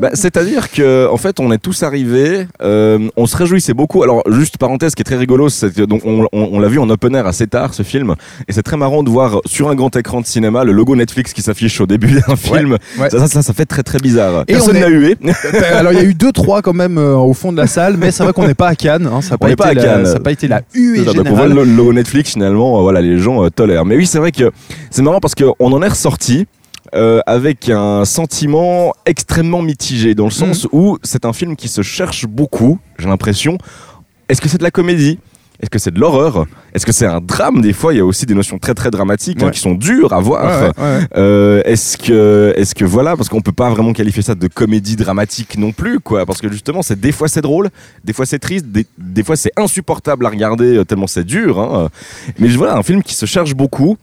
Bah, 0.01 0.11
C'est-à-dire 0.15 0.71
que 0.71 1.09
en 1.09 1.17
fait, 1.17 1.41
on 1.41 1.53
est 1.53 1.59
tous 1.59 1.83
arrivés, 1.83 2.47
on 2.61 3.27
se 3.27 3.37
réjouissait 3.37 3.75
beaucoup. 3.75 4.03
Alors, 4.03 4.23
juste 4.31 4.59
parenthèse, 4.59 4.91
ce 4.93 4.97
qui 4.97 5.03
est 5.03 5.05
très 5.05 5.17
rigolo, 5.17 5.49
c'est 5.49 5.81
donc 5.81 6.03
on, 6.05 6.27
on- 6.33 6.49
on 6.53 6.59
l'a 6.61 6.69
vu 6.69 6.79
en 6.79 6.89
open 6.91 7.15
air 7.15 7.27
assez 7.27 7.47
tard 7.47 7.75
ce 7.75 7.83
film, 7.83 8.15
et 8.49 8.53
c'est 8.53 8.63
très 8.63 8.77
marrant 8.77 9.03
de 9.03 9.11
voir 9.11 9.41
sur 9.47 9.69
un 9.69 9.75
grand 9.75 9.95
écran 9.97 10.21
de 10.21 10.27
cinéma 10.27 10.65
le 10.65 10.73
logo 10.73 10.97
Netflix 10.97 11.33
qui 11.33 11.43
s'affiche 11.43 11.52
au 11.81 11.87
début 11.87 12.21
d'un 12.27 12.37
film. 12.37 12.79
ouais. 12.99 13.11
Ça, 13.11 13.19
ça, 13.21 13.27
ça, 13.29 13.43
ça 13.43 13.53
fait 13.53 13.65
très 13.67 13.83
très 13.83 13.99
bizarre. 13.99 14.45
Et 14.49 14.53
Personne 14.55 14.77
on 14.77 14.79
est- 14.79 14.81
n'a 14.83 14.89
hué. 14.89 15.17
Alors 15.75 15.93
il 15.93 15.99
y 15.99 16.03
a 16.03 16.05
eu 16.05 16.15
deux 16.15 16.33
trois 16.33 16.63
quand 16.63 16.73
même 16.73 16.99
euh, 16.99 17.15
au 17.17 17.35
fond 17.35 17.53
de 17.53 17.57
la 17.57 17.67
salle, 17.67 17.97
mais 17.97 18.11
c'est 18.11 18.23
vrai 18.23 18.33
qu'on 18.33 18.47
n'est 18.47 18.55
pas 18.55 18.69
à 18.69 18.75
Cannes. 18.75 19.07
hein, 19.07 19.21
ça 19.21 19.31
n'a 19.33 19.39
pas, 19.39 19.55
pas 19.57 19.67
à 19.67 19.75
la- 19.75 19.83
Cannes. 19.83 20.07
ça 20.07 20.15
a 20.17 20.21
pas 20.21 20.33
été 20.33 20.49
la 20.49 20.63
huée 20.75 20.99
C'est 20.99 21.05
ça, 21.07 21.13
donc 21.13 21.27
on 21.31 21.35
voit 21.35 21.49
générale. 21.49 21.67
le 21.69 21.75
logo 21.77 21.93
Netflix 21.93 22.31
finalement, 22.33 22.79
euh, 22.79 22.83
voilà, 22.83 23.01
les 23.01 23.19
gens 23.19 23.45
euh, 23.45 23.51
tolèrent. 23.51 23.85
Mais 23.85 23.97
oui, 23.97 24.07
c'est 24.07 24.19
vrai 24.19 24.33
que 24.33 24.51
c'est 24.91 25.03
marrant 25.03 25.21
parce 25.21 25.35
qu'on 25.35 25.55
en 25.73 25.83
est 25.83 25.89
ressorti. 25.89 26.47
euh, 26.95 27.21
avec 27.27 27.71
un 27.71 28.05
sentiment 28.05 28.93
extrêmement 29.07 29.63
mitigé 29.63 30.15
dans 30.15 30.25
le 30.27 30.31
sens 30.31 30.69
où 30.73 30.99
c'est 31.03 31.25
un 31.25 31.33
film 31.33 31.57
qui 31.57 31.69
se 31.69 31.81
cherche 31.81 32.27
beaucoup, 32.27 32.79
j'ai 32.99 33.09
l'impression. 33.09 33.57
Est-ce 34.29 34.43
que 34.43 34.49
c'est 34.49 34.59
de 34.59 34.63
la 34.63 34.71
comédie? 34.71 35.19
Est-ce 35.63 35.71
que 35.71 35.79
c'est 35.79 35.93
de 35.95 36.01
l'horreur? 36.01 36.47
Est-ce 36.75 36.85
que 36.85 36.91
c'est 36.91 37.07
un 37.07 37.21
drame? 37.21 37.61
Des 37.61 37.73
fois, 37.73 37.95
il 37.95 37.99
y 37.99 38.01
a 38.01 38.05
aussi 38.05 38.27
des 38.27 38.35
notions 38.35 38.59
très 38.59 38.75
très 38.75 38.91
dramatiques 38.91 39.43
hein, 39.43 39.51
qui 39.51 39.61
sont 39.61 39.75
dures 39.75 40.13
à 40.13 40.21
voir. 40.21 40.45
Ouais, 40.45 40.69
ouais, 40.83 40.85
ouais. 40.99 41.07
Euh, 41.17 41.63
est-ce 41.65 41.97
que, 41.97 42.53
est-ce 42.57 42.75
que 42.75 42.85
voilà, 42.85 43.17
parce 43.17 43.29
qu'on 43.29 43.41
peut 43.41 43.53
pas 43.53 43.71
vraiment 43.71 43.93
qualifier 43.93 44.23
ça 44.23 44.35
de 44.35 44.49
comédie 44.49 44.97
dramatique 44.97 45.57
non 45.57 45.71
plus, 45.71 46.01
quoi, 46.01 46.27
parce 46.27 46.41
que 46.41 46.51
justement, 46.51 46.83
c'est 46.83 46.99
des 46.99 47.13
fois 47.13 47.29
c'est 47.29 47.43
drôle, 47.43 47.71
des 48.05 48.13
fois 48.13 48.27
c'est 48.27 48.41
triste, 48.41 48.67
des, 48.67 48.87
des 48.99 49.23
fois 49.23 49.37
c'est 49.37 49.53
insupportable 49.57 50.27
à 50.27 50.31
regarder 50.31 50.79
euh, 50.79 50.85
tellement 50.85 51.07
c'est 51.07 51.25
dur. 51.25 51.61
hein. 51.61 51.89
Mais 52.41 52.49
voilà, 52.49 52.77
un 52.77 52.83
film 52.83 53.03
qui 53.03 53.15
se 53.15 53.27
cherche 53.27 53.55
beaucoup. 53.55 53.97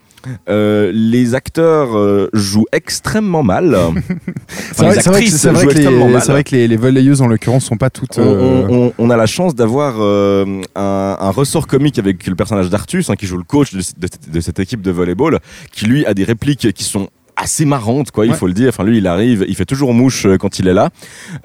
Euh, 0.49 0.91
les 0.93 1.33
acteurs 1.35 1.97
euh, 1.97 2.29
jouent 2.33 2.65
extrêmement 2.71 3.43
mal. 3.43 3.73
Enfin, 3.75 3.93
C'est 4.73 4.83
vrai, 5.09 5.21
les 5.21 5.29
c'est 5.29 5.49
vrai 5.49 5.65
que- 5.65 5.71
vrai 5.73 5.91
les, 6.07 6.11
mal. 6.13 6.21
c'est 6.21 6.31
vrai 6.31 6.43
que 6.43 6.55
les, 6.55 6.67
les 6.67 6.77
volleyeuses 6.77 7.21
en 7.21 7.27
l'occurrence 7.27 7.65
sont 7.65 7.77
pas 7.77 7.89
toutes. 7.89 8.17
On, 8.17 8.21
euh, 8.21 8.65
on- 8.69 8.75
on- 8.87 8.93
on 8.97 9.09
a 9.09 9.17
la 9.17 9.25
chance 9.25 9.55
d'avoir 9.55 9.95
euh, 9.99 10.61
un, 10.75 11.17
un 11.19 11.29
ressort 11.31 11.67
comique 11.67 11.99
avec 11.99 12.27
le 12.27 12.35
personnage 12.35 12.69
d'Artus, 12.69 13.09
hein, 13.09 13.15
qui 13.15 13.27
joue 13.27 13.37
le 13.37 13.43
coach 13.43 13.73
de, 13.73 13.79
de- 13.97 14.31
de 14.33 14.39
cette 14.41 14.59
équipe 14.59 14.81
de 14.81 14.91
volleyball, 14.91 15.39
qui 15.71 15.85
lui 15.85 16.05
a 16.05 16.13
des 16.13 16.23
répliques 16.23 16.71
qui 16.73 16.83
sont 16.83 17.09
assez 17.41 17.65
marrante, 17.65 18.11
quoi. 18.11 18.25
Il 18.25 18.33
faut 18.33 18.47
le 18.47 18.53
dire. 18.53 18.69
Enfin, 18.69 18.83
lui, 18.83 18.97
il 18.97 19.07
arrive, 19.07 19.45
il 19.47 19.55
fait 19.55 19.65
toujours 19.65 19.93
mouche 19.93 20.25
euh, 20.25 20.37
quand 20.37 20.59
il 20.59 20.67
est 20.67 20.73
là. 20.73 20.89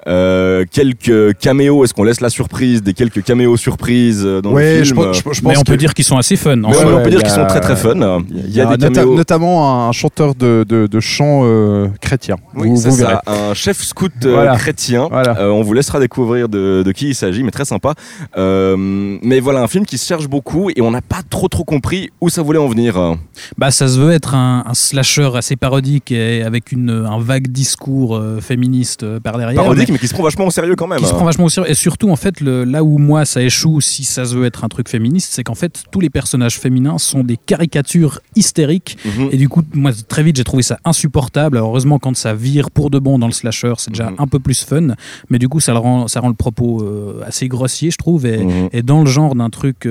Euh, 0.07 0.65
quelques 0.69 1.37
caméos. 1.37 1.83
Est-ce 1.83 1.93
qu'on 1.93 2.03
laisse 2.03 2.21
la 2.21 2.29
surprise 2.29 2.83
des 2.83 2.93
quelques 2.93 3.23
caméos 3.23 3.57
surprises 3.57 4.23
euh, 4.25 4.41
dans 4.41 4.51
Ouais, 4.51 4.79
le 4.79 4.83
je, 4.83 4.93
film 4.93 5.05
pense- 5.05 5.17
je- 5.17 5.33
je 5.33 5.47
Mais 5.47 5.57
on 5.57 5.63
peut 5.63 5.77
dire 5.77 5.93
qu'ils 5.93 6.05
sont 6.05 6.17
assez 6.17 6.35
fun. 6.35 6.61
en 6.63 6.73
soi. 6.73 6.81
ouais, 6.85 6.91
ouais, 6.91 6.97
on 6.99 7.03
peut 7.03 7.09
dire 7.09 7.19
qu'ils 7.23 7.31
a- 7.31 7.35
sont 7.35 7.45
très 7.47 7.61
très 7.61 7.75
fun. 7.75 7.93
Il 8.29 8.51
y 8.51 8.61
a, 8.61 8.65
des 8.65 8.85
nota- 8.87 8.89
caméos. 9.01 9.15
notamment 9.15 9.87
un 9.87 9.91
chanteur 9.91 10.35
de, 10.35 10.65
de, 10.67 10.87
de 10.87 10.99
chant 10.99 11.41
euh, 11.43 11.87
chrétien. 12.01 12.35
Oui, 12.55 12.69
vous, 12.69 12.75
c'est 12.77 12.89
vous 12.89 12.95
verrez. 12.97 13.13
ça, 13.25 13.49
un 13.49 13.53
chef 13.53 13.81
scout 13.81 14.11
euh, 14.25 14.31
Voilà. 14.33 14.55
chrétien. 14.57 15.07
Voilà. 15.09 15.39
Euh, 15.39 15.49
on 15.49 15.61
vous 15.61 15.73
laissera 15.73 15.99
découvrir 15.99 16.49
de, 16.49 16.83
de 16.85 16.91
qui 16.91 17.07
il 17.09 17.15
s'agit, 17.15 17.43
mais 17.43 17.51
très 17.51 17.65
sympa. 17.65 17.93
Euh, 18.37 18.75
mais 18.77 19.39
voilà, 19.39 19.61
un 19.61 19.67
film 19.67 19.85
qui 19.85 19.97
se 19.97 20.05
cherche 20.05 20.27
beaucoup 20.27 20.69
et 20.75 20.81
on 20.81 20.91
n'a 20.91 21.01
pas 21.01 21.21
trop 21.29 21.47
trop 21.47 21.63
compris 21.63 22.09
où 22.21 22.29
ça 22.29 22.41
voulait 22.41 22.59
en 22.59 22.67
venir. 22.67 23.15
Bah, 23.57 23.71
ça 23.71 23.87
se 23.87 23.97
veut 23.99 24.11
être 24.11 24.35
un, 24.35 24.63
un 24.67 24.73
slasher 24.73 25.29
assez 25.35 25.55
parodique 25.55 25.84
et 26.11 26.41
avec 26.43 26.71
une, 26.71 26.89
un 26.89 27.19
vague 27.19 27.47
discours 27.47 28.15
euh, 28.15 28.39
féministe 28.41 29.03
euh, 29.03 29.19
par 29.19 29.37
derrière. 29.37 29.61
Parodique, 29.61 29.89
mais 29.89 29.97
qui 29.99 30.07
se 30.07 30.13
prend 30.13 30.23
vachement 30.23 30.47
au 30.47 30.51
sérieux 30.51 30.75
quand 30.75 30.87
même. 30.87 30.99
qui 30.99 31.05
se 31.05 31.13
prend 31.13 31.25
vachement 31.25 31.45
au 31.45 31.49
sérieux. 31.49 31.69
Et 31.69 31.73
surtout, 31.75 32.09
en 32.09 32.15
fait, 32.15 32.41
le, 32.41 32.63
là 32.63 32.83
où 32.83 32.97
moi 32.97 33.25
ça 33.25 33.41
échoue, 33.41 33.81
si 33.81 34.03
ça 34.03 34.25
se 34.25 34.35
veut 34.35 34.45
être 34.45 34.63
un 34.63 34.67
truc 34.69 34.89
féministe, 34.89 35.29
c'est 35.31 35.43
qu'en 35.43 35.55
fait, 35.55 35.83
tous 35.91 35.99
les 35.99 36.09
personnages 36.09 36.57
féminins 36.59 36.97
sont 36.97 37.23
des 37.23 37.37
caricatures 37.37 38.19
hystériques. 38.35 38.97
Mhm. 39.05 39.29
Et 39.31 39.37
du 39.37 39.49
coup, 39.49 39.61
moi, 39.73 39.91
très 40.07 40.23
vite, 40.23 40.35
j'ai 40.37 40.43
trouvé 40.43 40.63
ça 40.63 40.79
insupportable. 40.85 41.57
Alors, 41.57 41.69
heureusement, 41.69 41.99
quand 41.99 42.15
ça 42.15 42.33
vire 42.33 42.71
pour 42.71 42.89
de 42.89 42.99
bon 42.99 43.19
dans 43.19 43.27
le 43.27 43.33
slasher, 43.33 43.73
c'est 43.77 43.91
déjà 43.91 44.09
Mhm. 44.09 44.15
un 44.19 44.27
peu 44.27 44.39
plus 44.39 44.63
fun. 44.63 44.95
Mais 45.29 45.39
du 45.39 45.47
coup, 45.49 45.59
ça, 45.59 45.73
le 45.73 45.79
rend, 45.79 46.07
ça 46.07 46.19
rend 46.19 46.29
le 46.29 46.33
propos 46.35 46.81
euh, 46.81 47.21
assez 47.25 47.47
grossier, 47.47 47.91
je 47.91 47.97
trouve. 47.97 48.25
Et, 48.25 48.37
Mhm. 48.43 48.69
et 48.73 48.81
dans 48.81 49.01
le 49.01 49.07
genre 49.07 49.35
d'un 49.35 49.49
truc 49.49 49.87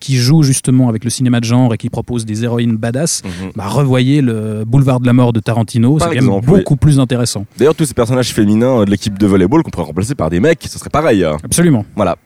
qui 0.00 0.16
joue 0.16 0.42
justement 0.42 0.88
avec 0.88 1.04
le 1.04 1.10
cinéma 1.10 1.40
de 1.40 1.44
genre 1.44 1.74
et 1.74 1.78
qui 1.78 1.90
propose 1.90 2.24
des 2.24 2.44
héroïnes 2.44 2.76
badass, 2.76 3.22
bah, 3.54 3.66
revoyez 3.68 4.20
le 4.22 4.64
Boulevard 4.66 5.00
de 5.00 5.06
la 5.06 5.12
mort 5.12 5.25
de 5.32 5.40
Tarantino. 5.40 5.98
C'est 5.98 6.06
quand 6.06 6.14
même 6.14 6.28
oui. 6.28 6.40
beaucoup 6.44 6.76
plus 6.76 6.98
intéressant. 7.00 7.44
D'ailleurs, 7.58 7.74
tous 7.74 7.84
ces 7.86 7.94
personnages 7.94 8.32
féminins 8.32 8.84
de 8.84 8.90
l'équipe 8.90 9.18
de 9.18 9.26
volleyball 9.26 9.62
qu'on 9.62 9.70
pourrait 9.70 9.86
remplacer 9.86 10.14
par 10.14 10.30
des 10.30 10.40
mecs, 10.40 10.62
ce 10.68 10.78
serait 10.78 10.90
pareil. 10.90 11.24
hein. 11.24 11.36
Absolument. 11.44 11.84
Voilà. 11.94 12.16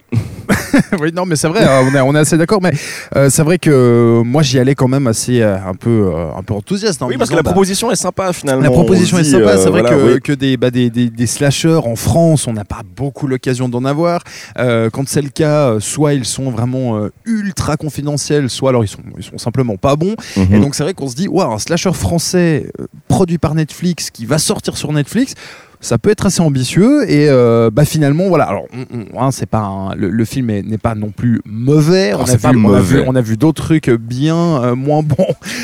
Oui, 1.00 1.12
non, 1.14 1.24
mais 1.26 1.36
c'est 1.36 1.48
vrai, 1.48 1.62
euh, 1.62 1.82
on 1.82 1.94
est, 1.94 2.00
on 2.00 2.14
est 2.14 2.18
assez 2.18 2.36
d'accord. 2.36 2.60
Mais 2.62 2.72
euh, 3.16 3.30
c'est 3.30 3.42
vrai 3.42 3.58
que 3.58 3.70
euh, 3.70 4.24
moi, 4.24 4.42
j'y 4.42 4.58
allais 4.58 4.74
quand 4.74 4.88
même 4.88 5.06
assez 5.06 5.40
euh, 5.40 5.56
un 5.56 5.74
peu, 5.74 6.10
euh, 6.14 6.32
un 6.36 6.42
peu 6.42 6.54
enthousiaste. 6.54 7.02
en 7.02 7.08
oui, 7.08 7.16
parce 7.16 7.30
que 7.30 7.36
la 7.36 7.42
bah, 7.42 7.50
proposition 7.50 7.90
est 7.90 7.96
sympa 7.96 8.32
finalement. 8.32 8.62
La 8.62 8.70
proposition 8.70 9.16
On 9.16 9.20
est 9.20 9.24
sympa, 9.24 9.56
c'est 9.56 9.68
vrai 9.70 9.82
voilà, 9.82 9.96
que, 9.96 10.14
oui. 10.14 10.20
que 10.20 10.32
des, 10.32 10.56
bah, 10.56 10.70
des, 10.70 10.90
des, 10.90 11.10
des 11.10 11.26
slashers 11.26 11.80
en 11.84 11.96
France, 11.96 12.46
on 12.46 12.52
n'a 12.52 12.64
pas 12.64 12.82
beaucoup 12.96 13.26
l'occasion 13.26 13.68
d'en 13.68 13.84
avoir. 13.84 14.22
Quand 14.56 15.08
c'est 15.08 15.22
le 15.22 15.28
cas, 15.30 15.78
soit 15.80 16.14
ils 16.14 16.24
sont 16.24 16.50
vraiment 16.50 17.08
ultra 17.24 17.76
confidentiels, 17.76 18.50
soit 18.50 18.70
alors 18.70 18.84
ils 18.84 18.88
sont, 18.88 18.98
ils 19.16 19.24
sont 19.24 19.38
simplement 19.38 19.76
pas 19.76 19.96
bons. 19.96 20.14
Mhm. 20.36 20.54
Et 20.54 20.60
donc 20.60 20.74
c'est 20.74 20.82
vrai 20.82 20.94
qu'on 20.94 21.08
se 21.08 21.16
dit, 21.16 21.28
waouh, 21.28 21.52
un 21.52 21.58
slasher 21.58 21.92
français 21.92 22.70
produit 23.08 23.38
par 23.38 23.54
Netflix 23.54 24.10
qui 24.10 24.26
va 24.26 24.38
sortir 24.38 24.76
sur 24.76 24.92
Netflix. 24.92 25.34
Ça 25.82 25.96
peut 25.98 26.10
être 26.10 26.26
assez 26.26 26.42
ambitieux 26.42 27.10
et 27.10 27.28
euh, 27.30 27.70
bah 27.72 27.84
finalement 27.86 28.28
voilà 28.28 28.44
alors 28.44 28.66
on- 28.74 28.98
on- 29.14 29.22
hein, 29.22 29.30
c'est 29.30 29.46
pas 29.48 29.60
un- 29.60 29.94
le, 29.94 30.10
le 30.10 30.24
film 30.26 30.50
est- 30.50 30.62
n'est 30.62 30.76
pas 30.78 30.94
non 30.94 31.10
plus 31.10 31.40
mauvais 31.46 32.12
Oh, 32.14 32.18
on, 32.20 32.22
a 32.24 32.26
c'est 32.26 32.36
vu, 32.36 32.42
pas 32.42 32.48
on 32.48 32.52
a 32.52 32.54
mauvais. 32.54 32.80
vu 32.98 33.02
on 33.06 33.14
a 33.14 33.20
vu 33.22 33.36
d'autres 33.38 33.62
trucs 33.62 33.88
bien 33.90 34.36
euh, 34.62 34.74
moins 34.74 35.02
bons 35.02 35.16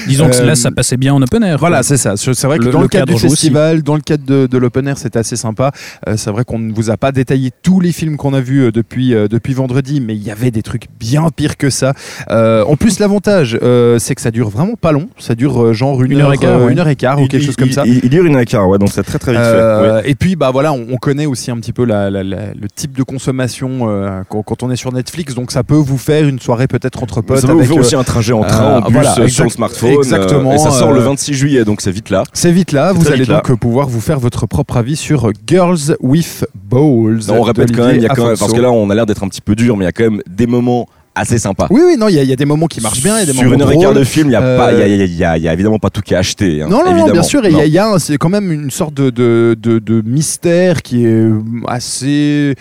Disons 0.08 0.28
que 0.30 0.36
Euh, 0.36 0.44
là, 0.46 0.54
ça 0.54 0.70
passait 0.70 0.96
bien 0.96 1.12
en 1.14 1.20
open 1.22 1.42
air. 1.42 1.58
voilà, 1.58 1.82
c'est 1.82 1.96
ça. 1.96 2.16
C'est 2.16 2.44
vrai 2.44 2.58
que 2.58 2.64
Le- 2.64 2.70
dans 2.70 2.80
le, 2.80 2.88
cadre, 2.88 3.06
cadre 3.06 3.14
du 3.14 3.20
joue 3.20 3.26
aussi. 3.26 3.36
festival, 3.46 3.82
dans 3.82 3.94
le 3.96 4.00
cadre 4.00 4.24
de, 4.24 4.46
de 4.46 4.58
l'open 4.58 4.86
air, 4.88 4.96
c'était 4.98 5.18
assez 5.18 5.36
sympa. 5.36 5.72
Euh, 6.08 6.14
c'est 6.16 6.30
vrai 6.30 6.44
qu'on 6.44 6.58
ne 6.58 6.72
vous 6.72 6.90
a 6.90 6.96
pas 6.96 7.10
détaillé 7.12 7.50
tous 7.62 7.80
les 7.80 7.90
films 7.92 8.16
qu'on 8.16 8.32
a 8.34 8.40
vus 8.40 8.64
euh, 8.66 8.70
depuis, 8.72 9.14
euh, 9.14 9.26
depuis 9.28 9.52
vendredi, 9.54 10.00
mais 10.00 10.14
il 10.14 10.22
y 10.22 10.30
avait 10.30 10.50
des 10.52 10.62
trucs 10.62 10.86
bien 11.00 11.28
pires 11.34 11.56
que 11.56 11.70
ça. 11.70 11.92
Euh, 12.30 12.64
en 12.64 12.76
plus, 12.76 13.00
l'avantage, 13.00 13.58
euh, 13.62 13.98
c'est 13.98 14.14
que 14.14 14.20
ça 14.20 14.30
dure 14.30 14.48
vraiment 14.48 14.74
pas 14.80 14.92
long. 14.92 15.08
Ça 15.18 15.34
dure 15.34 15.60
euh, 15.62 15.72
genre 15.72 16.02
une, 16.04 16.12
Une 16.12 16.20
heure 16.20 16.32
et 16.32 16.38
quart, 16.38 16.52
euh, 16.60 16.66
ouais. 16.66 16.72
une 16.72 16.78
heure 16.78 16.88
et 16.88 16.96
quart 16.96 17.18
ou 17.18 17.22
Il- 17.22 17.28
quelque 17.28 17.42
il- 17.42 17.46
chose 17.46 17.56
comme 17.56 17.68
il- 17.68 17.74
ça. 17.74 17.82
Il, 17.86 18.00
il 18.04 18.10
dure 18.10 18.24
une 18.24 18.38
écart, 18.38 18.68
ouais, 18.68 18.78
donc 18.78 18.90
c'est 18.92 19.02
très 19.02 19.18
très 19.18 19.32
vite 19.32 19.40
fait. 19.40 19.46
Euh, 19.46 20.02
Et 20.06 20.14
puis 20.14 20.36
bah 20.36 20.50
voilà, 20.52 20.72
on, 20.72 20.86
on 20.90 20.96
connaît 20.96 21.26
aussi 21.26 21.50
un 21.50 21.56
petit 21.56 21.72
peu 21.72 21.84
la- 21.84 22.10
la- 22.10 22.22
la- 22.22 22.52
le 22.54 22.68
type 22.74 22.96
de 22.96 23.02
consommation 23.02 23.88
euh, 23.90 24.22
quand, 24.28 24.42
quand 24.42 24.62
on 24.62 24.70
est 24.70 24.76
sur 24.76 24.92
Netflix, 24.92 25.34
donc 25.34 25.50
ça 25.50 25.64
peut 25.64 25.74
vous 25.74 25.98
faire 25.98 26.26
une 26.26 26.38
soirée 26.38 26.66
peut-être 26.68 27.02
entre 27.02 27.20
potes. 27.22 27.40
Ça 27.40 27.46
va 27.48 27.54
vous 27.54 27.64
faire 27.64 27.76
euh, 27.76 27.80
aussi 27.80 27.96
un 27.96 28.04
trajet 28.04 28.32
en 28.32 28.42
train 28.44 28.64
euh, 28.74 28.78
en 28.78 28.82
plus 28.82 28.92
voilà, 28.94 29.14
euh, 29.18 29.28
sur 29.28 29.44
le 29.44 29.50
smartphone. 29.50 29.90
exactement, 29.94 30.52
et 30.52 30.58
ça 30.58 30.70
sort 30.70 30.92
le 30.92 31.00
euh, 31.00 31.04
26 31.04 31.34
juillet, 31.34 31.64
donc 31.64 31.80
c'est 31.80 31.90
vite 31.90 32.10
là. 32.10 32.22
C'est 32.32 32.52
vite 32.52 32.72
là, 32.72 32.92
vous 32.92 33.08
allez 33.08 33.24
là. 33.24 33.42
donc 33.46 33.58
pouvoir 33.58 33.88
vous 33.88 34.00
faire 34.00 34.20
votre 34.20 34.46
propre 34.46 34.76
avis 34.76 34.96
sur 34.96 35.30
Girls 35.46 35.96
with 36.00 36.46
Balls. 36.54 37.20
Non, 37.28 37.38
on 37.38 37.42
répète 37.42 37.74
quand 37.74 37.86
même, 37.86 37.96
il 37.96 38.02
y 38.02 38.06
a 38.06 38.10
quand 38.10 38.26
même, 38.26 38.36
parce 38.38 38.52
que 38.52 38.60
là 38.60 38.70
on 38.70 38.88
a 38.90 38.94
l'air 38.94 39.06
d'être 39.06 39.24
un 39.24 39.28
petit 39.28 39.40
peu 39.40 39.54
dur, 39.54 39.76
mais 39.76 39.84
il 39.84 39.86
y 39.86 39.88
a 39.88 39.92
quand 39.92 40.04
même 40.04 40.22
des 40.28 40.46
moments 40.46 40.88
assez 41.16 41.38
sympas. 41.38 41.66
Oui, 41.70 41.80
oui, 41.84 41.96
non, 41.98 42.08
il 42.08 42.14
y, 42.14 42.18
a- 42.18 42.22
il 42.22 42.28
y 42.28 42.32
a 42.32 42.36
des 42.36 42.44
moments 42.44 42.66
qui 42.66 42.80
marchent 42.80 43.02
bien, 43.02 43.16
il 43.16 43.20
y 43.20 43.22
a 43.22 43.26
des 43.26 43.32
Sur 43.32 43.52
une 43.52 43.60
heure 43.62 43.72
et 43.72 43.78
quart 43.78 43.94
de 43.94 44.04
film, 44.04 44.26
il 44.28 44.30
n'y 44.30 44.36
a, 44.36 44.42
Euh, 44.42 44.56
pas- 44.58 44.72
il 44.72 44.78
y 44.78 44.82
a, 45.24 45.36
il 45.36 45.42
y 45.42 45.48
a- 45.48 45.52
évidemment 45.52 45.78
pas 45.78 45.90
tout 45.90 46.02
qui 46.02 46.14
est 46.14 46.16
acheté. 46.16 46.62
hein, 46.62 46.68
Non, 46.70 46.84
non, 46.84 46.94
non, 46.94 47.10
bien 47.10 47.22
sûr, 47.22 47.40
il 47.44 47.52
y 47.52 47.54
a- 47.54 47.58
Non. 47.58 47.64
il 47.64 47.72
y 47.72 47.78
a, 47.78 47.86
un- 47.88 47.98
c'est 47.98 48.18
quand 48.18 48.28
même 48.28 48.52
une 48.52 48.70
sorte 48.70 48.94
de, 48.94 49.10
de, 49.10 49.56
de- 49.60 49.78
de 49.78 50.02
mystère 50.06 50.82
qui 50.82 51.04
est 51.06 51.26
assez. 51.66 52.54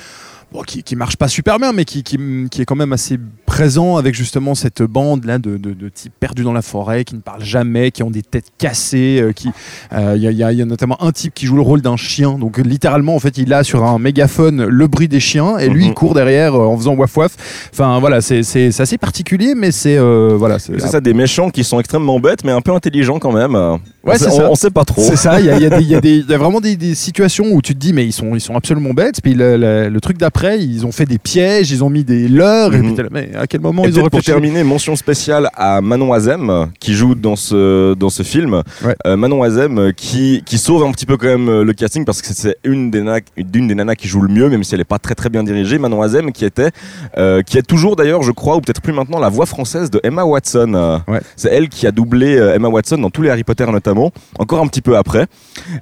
Bon, 0.52 0.62
qui, 0.64 0.84
qui 0.84 0.96
marche 0.96 1.18
pas 1.18 1.28
super 1.28 1.60
bien, 1.60 1.74
mais 1.74 1.86
qui, 1.86 2.04
qui, 2.04 2.18
qui 2.50 2.62
est 2.62 2.66
quand 2.66 2.76
même 2.76 2.94
assez 2.94 3.18
présent 3.46 3.98
avec 3.98 4.16
justement 4.16 4.56
cette 4.56 4.82
bande 4.82 5.26
là 5.26 5.38
de, 5.38 5.58
de, 5.58 5.74
de 5.74 5.90
types 5.90 6.14
perdus 6.20 6.44
dans 6.44 6.54
la 6.54 6.62
forêt 6.62 7.04
qui 7.06 7.16
ne 7.16 7.22
parlent 7.22 7.44
jamais, 7.44 7.92
qui 7.92 8.04
ont 8.04 8.12
des 8.12 8.22
têtes 8.24 8.48
cassées. 8.58 9.20
euh, 9.22 9.32
qui 9.32 9.50
euh, 9.94 10.14
Il 10.18 10.24
y, 10.24 10.28
a, 10.28 10.32
il 10.32 10.38
y 10.38 10.44
a- 10.44 10.52
il 10.52 10.58
y 10.60 10.62
a 10.62 10.66
notamment 10.66 11.02
un 11.04 11.12
type 11.12 11.34
qui 11.34 11.46
joue 11.46 11.56
le 11.56 11.62
rôle 11.62 11.82
d'un 11.82 11.98
chien. 11.98 12.38
Donc 12.38 12.58
littéralement, 12.58 13.16
en 13.16 13.20
fait, 13.20 13.38
il 13.38 13.54
a 13.54 13.64
sur 13.64 13.84
un 13.84 14.00
mégaphone 14.00 14.66
le 14.66 14.88
bruit 14.88 15.08
des 15.08 15.20
chiens 15.20 15.58
et 15.58 15.68
lui 15.70 15.84
Mhm. 15.86 15.90
il 15.90 15.94
court 15.94 16.14
derrière 16.14 16.56
euh, 16.56 16.66
en 16.66 16.78
faisant 16.78 16.96
waf 16.96 17.16
waf. 17.18 17.70
Enfin 17.74 18.00
voilà, 18.00 18.22
c'est 18.22 18.40
assez 18.80 18.98
particulier, 18.98 19.54
mais 19.56 19.72
c'est 19.72 19.98
euh, 19.98 20.36
voilà. 20.38 20.60
C'est 20.60 20.80
ça, 20.80 21.02
des 21.02 21.14
méchants 21.14 21.50
qui 21.50 21.64
sont 21.64 21.80
extrêmement 21.80 22.20
bêtes, 22.20 22.44
mais 22.44 22.52
un 22.52 22.62
peu 22.62 22.72
intelligents 22.74 23.20
quand 23.20 23.32
même. 23.32 23.56
Ouais, 23.56 23.80
on- 24.06 24.18
ça. 24.18 24.50
on 24.52 24.56
sait 24.56 24.70
pas 24.70 24.86
trop. 24.86 25.02
C'est 25.02 25.16
ça, 25.16 25.40
il 25.40 25.46
y 25.46 25.50
y 25.50 25.90
y 25.90 25.96
a 25.96 26.00
y 26.06 26.22
vraiment 26.38 26.62
des, 26.62 26.76
des 26.76 26.94
situations 27.06 27.46
où 27.52 27.62
tu 27.62 27.74
te 27.74 27.80
dis, 27.80 27.94
mais 27.94 28.06
ils 28.06 28.12
sont, 28.14 28.36
ils 28.36 28.42
sont 28.42 28.56
absolument 28.56 28.94
bêtes. 28.94 29.22
Puis 29.22 29.34
le, 29.34 29.58
le- 29.58 29.90
le 29.90 30.02
truc 30.02 30.18
d'après, 30.18 30.45
ils 30.54 30.86
ont 30.86 30.92
fait 30.92 31.06
des 31.06 31.18
pièges, 31.18 31.72
ils 31.72 31.84
ont 31.84 31.90
mis 31.90 32.04
des 32.04 32.28
leurres. 32.28 32.74
Et 32.76 32.82
Mhm. 32.82 32.96
puis 32.96 33.06
mais 33.12 33.30
à 33.36 33.48
quel 33.48 33.62
moment 33.62 33.84
Et 33.84 33.88
ils 33.88 33.92
ont 33.92 34.02
peut-être 34.02 34.10
pour 34.12 34.20
réfléchi 34.20 34.32
terminer, 34.32 34.64
mention 34.64 34.96
spéciale 34.96 35.50
à 35.56 35.82
Manon 35.82 36.14
Azem 36.14 36.68
qui 36.80 36.94
joue 36.94 37.16
dans 37.16 37.36
ce, 37.36 37.94
dans 37.94 38.10
ce 38.10 38.24
film. 38.24 38.62
Ouais. 38.84 38.96
Euh, 39.08 39.18
Manon 39.18 39.44
Azem 39.44 39.78
euh, 39.80 39.92
qui, 39.92 40.44
qui 40.46 40.58
sauve 40.58 40.84
un 40.84 40.92
petit 40.92 41.06
peu 41.06 41.18
quand 41.18 41.28
même 41.28 41.50
euh, 41.50 41.64
le 41.64 41.74
casting 41.74 42.06
parce 42.06 42.22
que 42.22 42.28
c'est 42.34 42.58
une 42.64 42.92
des, 42.92 43.02
nanas, 43.02 43.22
d'une 43.38 43.68
des 43.68 43.76
nanas 43.76 43.96
qui 43.96 44.08
joue 44.08 44.22
le 44.22 44.32
mieux, 44.34 44.50
même 44.50 44.64
si 44.64 44.74
elle 44.76 44.80
n'est 44.82 44.84
pas 44.86 45.00
très 45.00 45.16
très 45.16 45.30
bien 45.30 45.44
dirigée. 45.44 45.78
Manon 45.80 46.02
Azem 46.02 46.32
qui 46.32 46.46
était, 46.46 46.72
euh, 47.18 47.42
qui 47.42 47.58
est 47.58 47.64
toujours 47.68 47.96
d'ailleurs, 47.96 48.24
je 48.24 48.32
crois, 48.32 48.56
ou 48.56 48.62
peut-être 48.62 48.82
plus 48.82 48.94
maintenant, 48.94 49.20
la 49.20 49.30
voix 49.30 49.46
française 49.46 49.90
de 49.90 50.00
Emma 50.04 50.24
Watson. 50.24 51.02
Ouais. 51.08 51.20
C'est 51.36 51.50
elle 51.52 51.70
qui 51.70 51.88
a 51.88 51.92
doublé 51.92 52.36
Emma 52.56 52.68
Watson 52.68 52.98
dans 52.98 53.10
tous 53.10 53.22
les 53.22 53.30
Harry 53.30 53.44
Potter 53.44 53.66
notamment, 53.72 54.12
encore 54.40 54.62
un 54.62 54.68
petit 54.68 54.82
peu 54.82 54.98
après. 54.98 55.28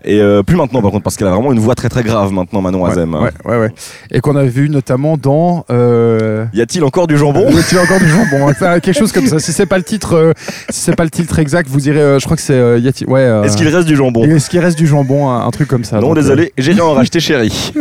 Et 0.06 0.20
euh, 0.20 0.44
plus 0.44 0.56
maintenant 0.56 0.82
par 0.82 0.92
contre, 0.92 1.04
parce 1.04 1.16
qu'elle 1.18 1.28
a 1.28 1.32
vraiment 1.32 1.52
une 1.52 1.60
voix 1.60 1.76
très 1.76 1.90
très 1.90 2.04
grave 2.04 2.32
maintenant, 2.32 2.62
Manon 2.62 2.86
Azem. 2.86 3.14
ouais, 3.16 3.32
ouais, 3.46 3.58
ouais. 3.60 3.72
Et 4.12 4.20
qu'on 4.20 4.36
a 4.36 4.43
vu 4.46 4.70
notamment 4.70 5.18
dans. 5.18 5.66
Euh... 5.70 6.46
Y 6.54 6.62
a-t-il 6.62 6.84
encore 6.84 7.08
du 7.08 7.18
jambon 7.18 7.48
tu 7.70 7.78
as 7.78 7.82
encore 7.82 8.00
du 8.00 8.08
jambon, 8.10 8.48
hein, 8.50 8.80
quelque 8.80 8.94
chose 8.94 9.12
comme 9.12 9.28
ça. 9.28 9.40
Si 9.40 9.52
c'est 9.54 9.66
pas 9.66 9.78
le 9.78 9.84
titre, 9.84 10.14
euh, 10.16 10.34
si 10.70 10.82
c'est 10.82 10.96
pas 10.96 11.04
le 11.04 11.10
titre 11.10 11.40
exact, 11.40 11.70
vous 11.70 11.80
direz, 11.80 12.00
euh, 12.00 12.20
je 12.20 12.26
crois 12.26 12.36
que 12.36 12.42
c'est, 12.44 12.80
y 12.82 12.88
a-t-il- 12.88 13.10
ouais. 13.10 13.24
Est-ce 13.46 13.58
qu'il 13.58 13.68
reste 13.68 13.88
du 13.88 13.96
jambon? 13.96 14.24
Est-ce 14.24 14.50
qu'il 14.50 14.60
reste 14.60 14.78
du 14.78 14.88
jambon, 14.88 15.30
un, 15.30 15.46
un 15.46 15.52
truc 15.52 15.68
comme 15.68 15.84
ça. 15.84 15.98
Non, 16.00 16.08
donc, 16.10 16.16
désolé, 16.18 16.54
j'irai 16.58 16.82
en 16.82 16.94
racheter 16.94 17.20
chérie. 17.20 17.74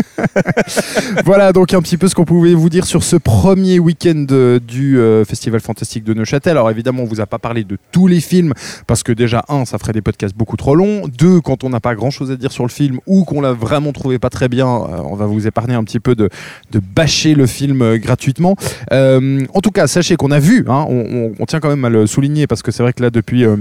voilà 1.25 1.53
donc 1.53 1.75
un 1.75 1.81
petit 1.81 1.97
peu 1.97 2.09
ce 2.09 2.15
qu'on 2.15 2.25
pouvait 2.25 2.55
vous 2.55 2.69
dire 2.69 2.85
sur 2.85 3.03
ce 3.03 3.17
premier 3.17 3.79
week-end 3.79 4.27
du 4.67 4.99
Festival 5.27 5.61
Fantastique 5.61 6.05
de 6.05 6.15
Neuchâtel. 6.15 6.53
Alors 6.53 6.71
évidemment, 6.71 7.03
on 7.03 7.07
vous 7.07 7.21
a 7.21 7.27
pas 7.27 7.39
parlé 7.39 7.65
de 7.65 7.77
tous 7.91 8.07
les 8.07 8.21
films 8.21 8.53
parce 8.87 9.03
que 9.03 9.13
déjà 9.13 9.45
un, 9.49 9.65
ça 9.65 9.79
ferait 9.79 9.93
des 9.93 10.03
podcasts 10.03 10.37
beaucoup 10.37 10.57
trop 10.57 10.75
longs. 10.75 11.03
Deux, 11.19 11.41
quand 11.41 11.65
on 11.65 11.71
n'a 11.71 11.81
pas 11.81 11.95
grand-chose 11.95 12.31
à 12.31 12.37
dire 12.37 12.53
sur 12.53 12.65
le 12.65 12.71
film 12.71 12.99
ou 13.07 13.25
qu'on 13.25 13.41
l'a 13.41 13.53
vraiment 13.53 13.93
trouvé 13.93 14.19
pas 14.19 14.31
très 14.31 14.49
bien, 14.49 14.67
on 14.67 15.15
va 15.15 15.27
vous 15.27 15.47
épargner 15.47 15.75
un 15.75 15.85
petit 15.85 16.01
peu 16.01 16.15
de, 16.15 16.29
de 16.71 16.81
bâcher 16.81 17.35
le 17.35 17.47
film 17.47 17.83
euh, 17.83 17.99
gratuitement. 17.99 18.57
Euh, 18.93 19.45
en 19.55 19.61
tout 19.61 19.71
cas, 19.71 19.87
sachez 19.87 20.17
qu'on 20.17 20.31
a 20.31 20.41
vu, 20.41 20.65
hein, 20.69 20.87
on, 20.89 21.47
tient 21.47 21.61
quand 21.61 21.69
même 21.69 21.85
à 21.85 21.91
le 21.91 22.07
souligner 22.07 22.47
parce 22.47 22.63
que 22.63 22.71
c'est 22.71 22.83
vrai 22.83 22.93
que 22.93 23.03
là 23.03 23.11
depuis 23.11 23.45
euh, 23.45 23.57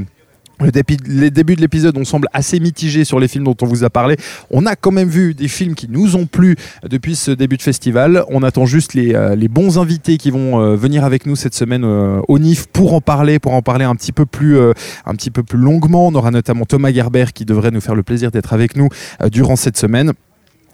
les 1.08 1.32
débuts 1.32 1.56
de 1.56 1.62
l'épisode, 1.62 1.97
on 1.97 2.06
semble 2.06 2.27
assez 2.34 2.60
mitigé 2.60 3.04
sur 3.04 3.19
les 3.19 3.27
films 3.27 3.45
dont 3.45 3.56
on 3.62 3.65
vous 3.65 3.84
a 3.84 3.89
parlé. 3.89 4.15
On 4.51 4.65
a 4.67 4.75
quand 4.75 4.91
même 4.91 5.10
vu 5.10 5.34
des 5.34 5.47
films 5.47 5.73
qui 5.73 5.88
nous 5.89 6.15
ont 6.15 6.27
plu 6.27 6.56
depuis 6.88 7.15
ce 7.15 7.32
début 7.32 7.58
de 7.58 7.63
festival. 7.63 8.23
On 8.30 8.43
attend 8.43 8.67
juste 8.67 8.93
les, 8.93 9.47
bons 9.47 9.80
invités 9.80 10.17
qui 10.17 10.30
vont 10.30 10.75
venir 10.75 11.04
avec 11.04 11.25
nous 11.25 11.36
cette 11.36 11.56
semaine 11.56 11.84
au 11.84 12.38
NIF 12.38 12.67
pour 12.67 12.93
en 12.93 13.01
parler, 13.01 13.39
pour 13.39 13.54
en 13.54 13.63
parler 13.63 13.86
un 13.86 13.95
petit 13.95 14.12
peu 14.12 14.27
plus, 14.27 14.60
un 14.60 15.15
petit 15.15 15.32
peu 15.32 15.41
plus 15.41 15.58
longuement. 15.58 16.08
On 16.08 16.13
aura 16.13 16.30
notamment 16.30 16.65
Thomas 16.65 16.91
Gerber 16.91 17.25
qui 17.34 17.43
devrait 17.43 17.71
nous 17.71 17.82
faire 17.82 17.95
le 17.95 18.04
plaisir 18.04 18.30
d'être 18.30 18.54
avec 18.54 18.75
nous 18.75 18.89
durant 19.32 19.56
cette 19.56 19.77
semaine. 19.77 20.13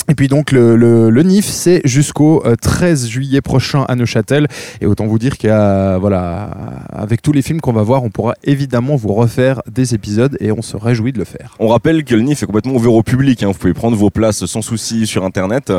Et 0.10 0.16
puis 0.16 0.28
donc 0.30 0.52
le, 0.52 0.76
le, 0.76 1.10
le 1.10 1.24
NIF, 1.24 1.46
c'est 1.46 1.82
jusqu'au 1.86 2.42
euh, 2.46 2.56
13 2.62 3.08
juillet 3.08 3.42
prochain 3.42 3.84
à 3.90 3.96
Neuchâtel. 3.96 4.48
Et 4.82 4.86
autant 4.86 5.06
vous 5.06 5.20
dire 5.20 5.38
qu'à 5.38 5.98
voilà, 5.98 6.50
avec 6.94 7.22
tous 7.22 7.32
les 7.34 7.42
films 7.42 7.60
qu'on 7.62 7.74
va 7.74 7.84
voir, 7.84 8.04
on 8.04 8.10
pourra 8.10 8.36
évidemment 8.44 8.96
vous 8.96 9.14
refaire 9.14 9.62
des 9.70 9.94
épisodes 9.94 10.38
et 10.40 10.52
on 10.52 10.62
se 10.62 10.78
réjouit 10.78 11.12
de 11.12 11.20
le 11.20 11.26
faire. 11.26 11.56
On 11.60 11.68
rappelle 11.68 12.04
que 12.06 12.16
le 12.16 12.22
NIF 12.22 12.44
est 12.44 12.46
complètement 12.46 12.74
ouvert 12.76 12.94
au 12.94 13.04
public. 13.04 13.44
hein. 13.44 13.48
Vous 13.48 13.58
pouvez 13.58 13.74
prendre 13.74 13.98
vos 13.98 14.10
places 14.10 14.46
sans 14.46 14.62
souci 14.62 15.08
sur 15.08 15.26
Internet. 15.26 15.74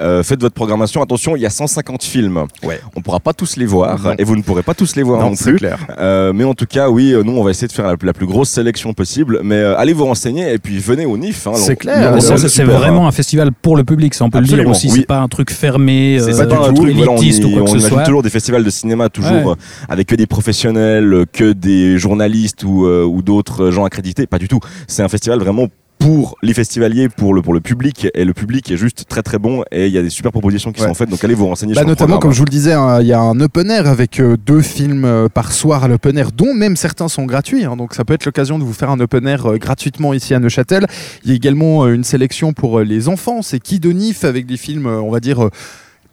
Euh, 0.00 0.22
faites 0.22 0.40
votre 0.40 0.54
programmation. 0.54 1.02
Attention, 1.02 1.36
il 1.36 1.42
y 1.42 1.46
a 1.46 1.50
150 1.50 2.02
films. 2.02 2.44
Ouais. 2.62 2.80
On 2.96 3.02
pourra 3.02 3.20
pas 3.20 3.34
tous 3.34 3.56
les 3.56 3.66
voir 3.66 3.98
Non. 4.02 4.14
et 4.18 4.24
vous 4.24 4.36
ne 4.36 4.42
pourrez 4.42 4.62
pas 4.62 4.74
tous 4.74 4.96
les 4.96 5.02
voir 5.02 5.20
non, 5.20 5.34
c'est 5.34 5.50
plus. 5.50 5.56
clair. 5.58 5.78
Euh, 5.98 6.32
mais 6.32 6.44
en 6.44 6.54
tout 6.54 6.66
cas, 6.66 6.88
oui, 6.88 7.12
euh, 7.12 7.22
nous, 7.22 7.32
on 7.32 7.44
va 7.44 7.50
essayer 7.50 7.68
de 7.68 7.72
faire 7.72 7.86
la, 7.86 7.96
la 8.02 8.12
plus 8.14 8.26
grosse 8.26 8.48
sélection 8.48 8.94
possible. 8.94 9.40
Mais 9.44 9.56
euh, 9.56 9.76
allez 9.78 9.92
vous 9.92 10.06
renseigner 10.06 10.52
et 10.52 10.58
puis 10.58 10.78
venez 10.78 11.04
au 11.04 11.18
NIF. 11.18 11.46
hein. 11.46 11.52
C'est 11.54 11.76
clair. 11.76 12.14
Euh, 12.14 12.20
c'est 12.20 12.64
vraiment 12.64 13.06
un 13.06 13.12
festival 13.12 13.50
pour 13.52 13.73
le 13.76 13.84
public, 13.84 14.14
ça 14.14 14.24
on 14.24 14.30
peut 14.30 14.38
le 14.40 14.46
dire 14.46 14.66
aussi. 14.68 14.88
oui. 14.88 14.98
C'est 15.00 15.06
pas 15.06 15.20
un 15.20 15.28
truc 15.28 15.50
fermé, 15.50 16.18
C'est 16.20 16.40
euh, 16.40 16.46
pas 16.46 16.68
un 16.68 16.72
truc, 16.72 16.94
voilà, 16.94 17.12
on, 17.12 17.16
y- 17.18 17.44
ou 17.44 17.50
quoi 17.50 17.62
que 17.62 17.68
ce 17.70 17.74
imagine 17.76 17.88
soit. 17.88 18.02
toujours 18.04 18.22
des 18.22 18.30
festivals 18.30 18.64
de 18.64 18.70
cinéma, 18.70 19.08
toujours 19.08 19.32
Ouais. 19.46 19.52
euh, 19.52 19.88
avec 19.88 20.08
que 20.08 20.14
des 20.14 20.26
professionnels, 20.26 21.24
que 21.32 21.52
des 21.52 21.98
journalistes 21.98 22.64
ou, 22.64 22.86
euh, 22.86 23.04
ou 23.04 23.22
d'autres 23.22 23.70
gens 23.70 23.84
accrédités. 23.84 24.26
Pas 24.26 24.38
du 24.38 24.48
tout. 24.48 24.60
C'est 24.88 25.02
un 25.02 25.08
festival 25.08 25.38
vraiment 25.38 25.66
pour 25.98 26.36
les 26.42 26.52
festivaliers, 26.54 27.08
pour 27.08 27.32
le, 27.34 27.40
pour 27.42 27.54
le 27.54 27.60
public. 27.60 28.08
Et 28.14 28.24
le 28.24 28.34
public 28.34 28.70
est 28.70 28.76
juste 28.76 29.04
très 29.08 29.22
très 29.22 29.38
bon. 29.38 29.62
Et 29.70 29.86
il 29.86 29.92
y 29.92 29.98
a 29.98 30.02
des 30.02 30.10
super 30.10 30.32
propositions 30.32 30.72
qui 30.72 30.80
Ouais. 30.82 30.88
sont 30.88 30.94
faites. 30.94 31.08
Donc 31.08 31.22
allez 31.24 31.34
vous 31.34 31.46
renseigner 31.46 31.74
Bah, 31.74 31.80
sur 31.80 31.88
notamment, 31.88 32.18
comme 32.18 32.32
je 32.32 32.38
vous 32.38 32.44
le 32.44 32.50
disais, 32.50 32.72
hein, 32.74 33.00
il 33.00 33.06
y 33.06 33.12
a 33.12 33.20
un 33.20 33.40
open 33.40 33.70
air 33.70 33.86
avec 33.88 34.20
euh, 34.20 34.36
deux 34.36 34.60
films 34.60 35.04
euh, 35.04 35.28
par 35.28 35.52
soir 35.52 35.84
à 35.84 35.88
l'open 35.88 36.18
air, 36.18 36.32
dont 36.32 36.52
même 36.52 36.76
certains 36.76 37.08
sont 37.08 37.24
gratuits. 37.24 37.64
hein. 37.64 37.76
donc 37.76 37.94
ça 37.94 38.04
peut 38.04 38.14
être 38.14 38.26
l'occasion 38.26 38.58
de 38.58 38.64
vous 38.64 38.72
faire 38.74 38.90
un 38.90 39.00
open 39.00 39.26
air 39.26 39.46
euh, 39.52 39.56
gratuitement 39.56 40.12
ici 40.12 40.34
à 40.34 40.38
Neuchâtel. 40.40 40.86
Il 41.24 41.30
y 41.30 41.32
a 41.32 41.36
également 41.36 41.86
une 41.88 42.04
sélection 42.04 42.52
pour 42.52 42.80
les 42.80 43.08
enfants. 43.08 43.40
C'est 43.42 43.60
Qui 43.60 43.80
de 43.80 43.90
Nif 43.90 44.24
avec 44.24 44.46
des 44.46 44.56
films, 44.56 44.86
on 44.86 45.10
va 45.10 45.20
dire. 45.20 45.48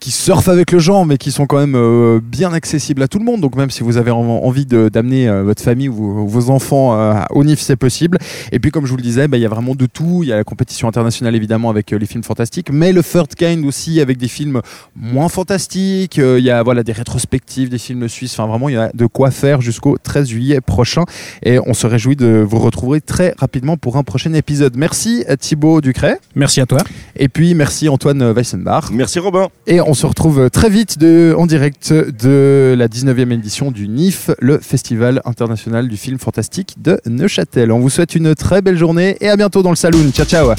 Qui 0.02 0.12
surfent 0.12 0.50
avec 0.50 0.72
le 0.72 0.80
genre, 0.80 1.06
mais 1.06 1.18
qui 1.18 1.32
sont 1.32 1.46
quand 1.46 1.60
même 1.60 1.76
euh, 1.76 2.20
bien 2.22 2.52
accessibles 2.52 3.04
à 3.04 3.08
tout 3.08 3.20
le 3.20 3.24
monde. 3.24 3.40
Donc 3.40 3.56
même 3.56 3.70
si 3.70 3.84
vous 3.84 3.96
avez 3.98 4.10
en- 4.12 4.18
envie 4.20 4.66
d'amener 4.66 5.30
euh, 5.30 5.44
votre 5.44 5.62
famille 5.64 5.88
ou 5.90 5.94
vos, 5.94 6.26
vos 6.26 6.50
enfants 6.50 7.00
euh, 7.00 7.14
au 7.30 7.44
NIF, 7.44 7.60
c'est 7.62 7.76
possible. 7.76 8.18
Et 8.52 8.60
puis 8.60 8.72
comme 8.72 8.86
je 8.86 8.90
vous 8.92 8.98
le 8.98 9.04
disais, 9.04 9.28
bah, 9.28 9.38
il 9.38 9.42
y 9.42 9.46
a 9.46 9.50
vraiment 9.50 9.76
de 9.76 9.86
tout. 9.86 10.24
Il 10.24 10.30
y 10.30 10.34
a 10.34 10.38
la 10.38 10.44
compétition 10.44 10.88
internationale 10.88 11.36
évidemment 11.36 11.70
avec 11.70 11.94
euh, 11.94 11.98
les 12.00 12.08
films 12.08 12.24
fantastiques, 12.24 12.72
mais 12.72 12.92
le 12.94 13.04
Third 13.04 13.36
Kind 13.36 13.64
aussi 13.64 14.02
avec 14.02 14.18
des 14.18 14.28
films 14.28 14.62
moins 14.96 15.30
fantastiques. 15.30 16.18
Euh, 16.18 16.40
Il 16.40 16.46
y 16.46 16.50
a 16.50 16.64
voilà 16.64 16.82
des 16.82 16.94
rétrospectives, 16.94 17.70
des 17.70 17.78
films 17.78 18.10
suisses. 18.10 18.34
Enfin 18.34 18.48
vraiment, 18.48 18.70
il 18.70 18.74
y 18.74 18.78
a 18.78 18.90
de 18.96 19.06
quoi 19.06 19.30
faire 19.30 19.62
jusqu'au 19.62 19.98
13 20.02 20.28
juillet 20.30 20.62
prochain. 20.62 21.04
Et 21.44 21.60
on 21.60 21.76
se 21.76 21.86
réjouit 21.86 22.16
de 22.16 22.44
vous 22.50 22.58
retrouver 22.58 23.02
très 23.02 23.36
rapidement 23.38 23.78
pour 23.78 23.98
un 23.98 24.04
prochain 24.04 24.34
épisode. 24.34 24.76
Merci 24.78 25.24
à 25.28 25.38
Thibaut 25.38 25.80
Ducret. 25.80 26.20
Merci 26.34 26.60
à 26.60 26.66
toi. 26.66 26.80
Et 27.16 27.30
puis 27.30 27.54
merci 27.54 27.88
Antoine 27.88 28.32
Weissenbach. 28.32 28.90
Merci 28.92 29.20
Robin. 29.20 29.50
Et 29.68 29.80
on 29.92 29.94
se 29.94 30.06
retrouve 30.06 30.50
très 30.50 30.70
vite 30.70 30.98
en 31.38 31.46
direct 31.46 31.92
de 31.92 32.76
la 32.78 32.88
19e 32.88 33.34
édition 33.34 33.72
du 33.72 33.90
NIF, 33.90 34.30
le 34.40 34.58
Festival 34.58 35.22
international 35.26 35.90
du 35.90 35.98
film 35.98 36.18
fantastique 36.18 36.76
de 36.82 37.02
Neuchâtel. 37.06 37.74
On 37.74 37.80
vous 37.80 37.90
souhaite 37.90 38.16
une 38.16 38.34
très 38.34 38.62
belle 38.62 38.78
journée 38.78 39.18
et 39.20 39.28
à 39.28 39.36
bientôt 39.36 39.62
dans 39.64 39.70
le 39.70 39.76
saloon. 39.76 40.12
Ciao 40.14 40.26
ciao 40.26 40.54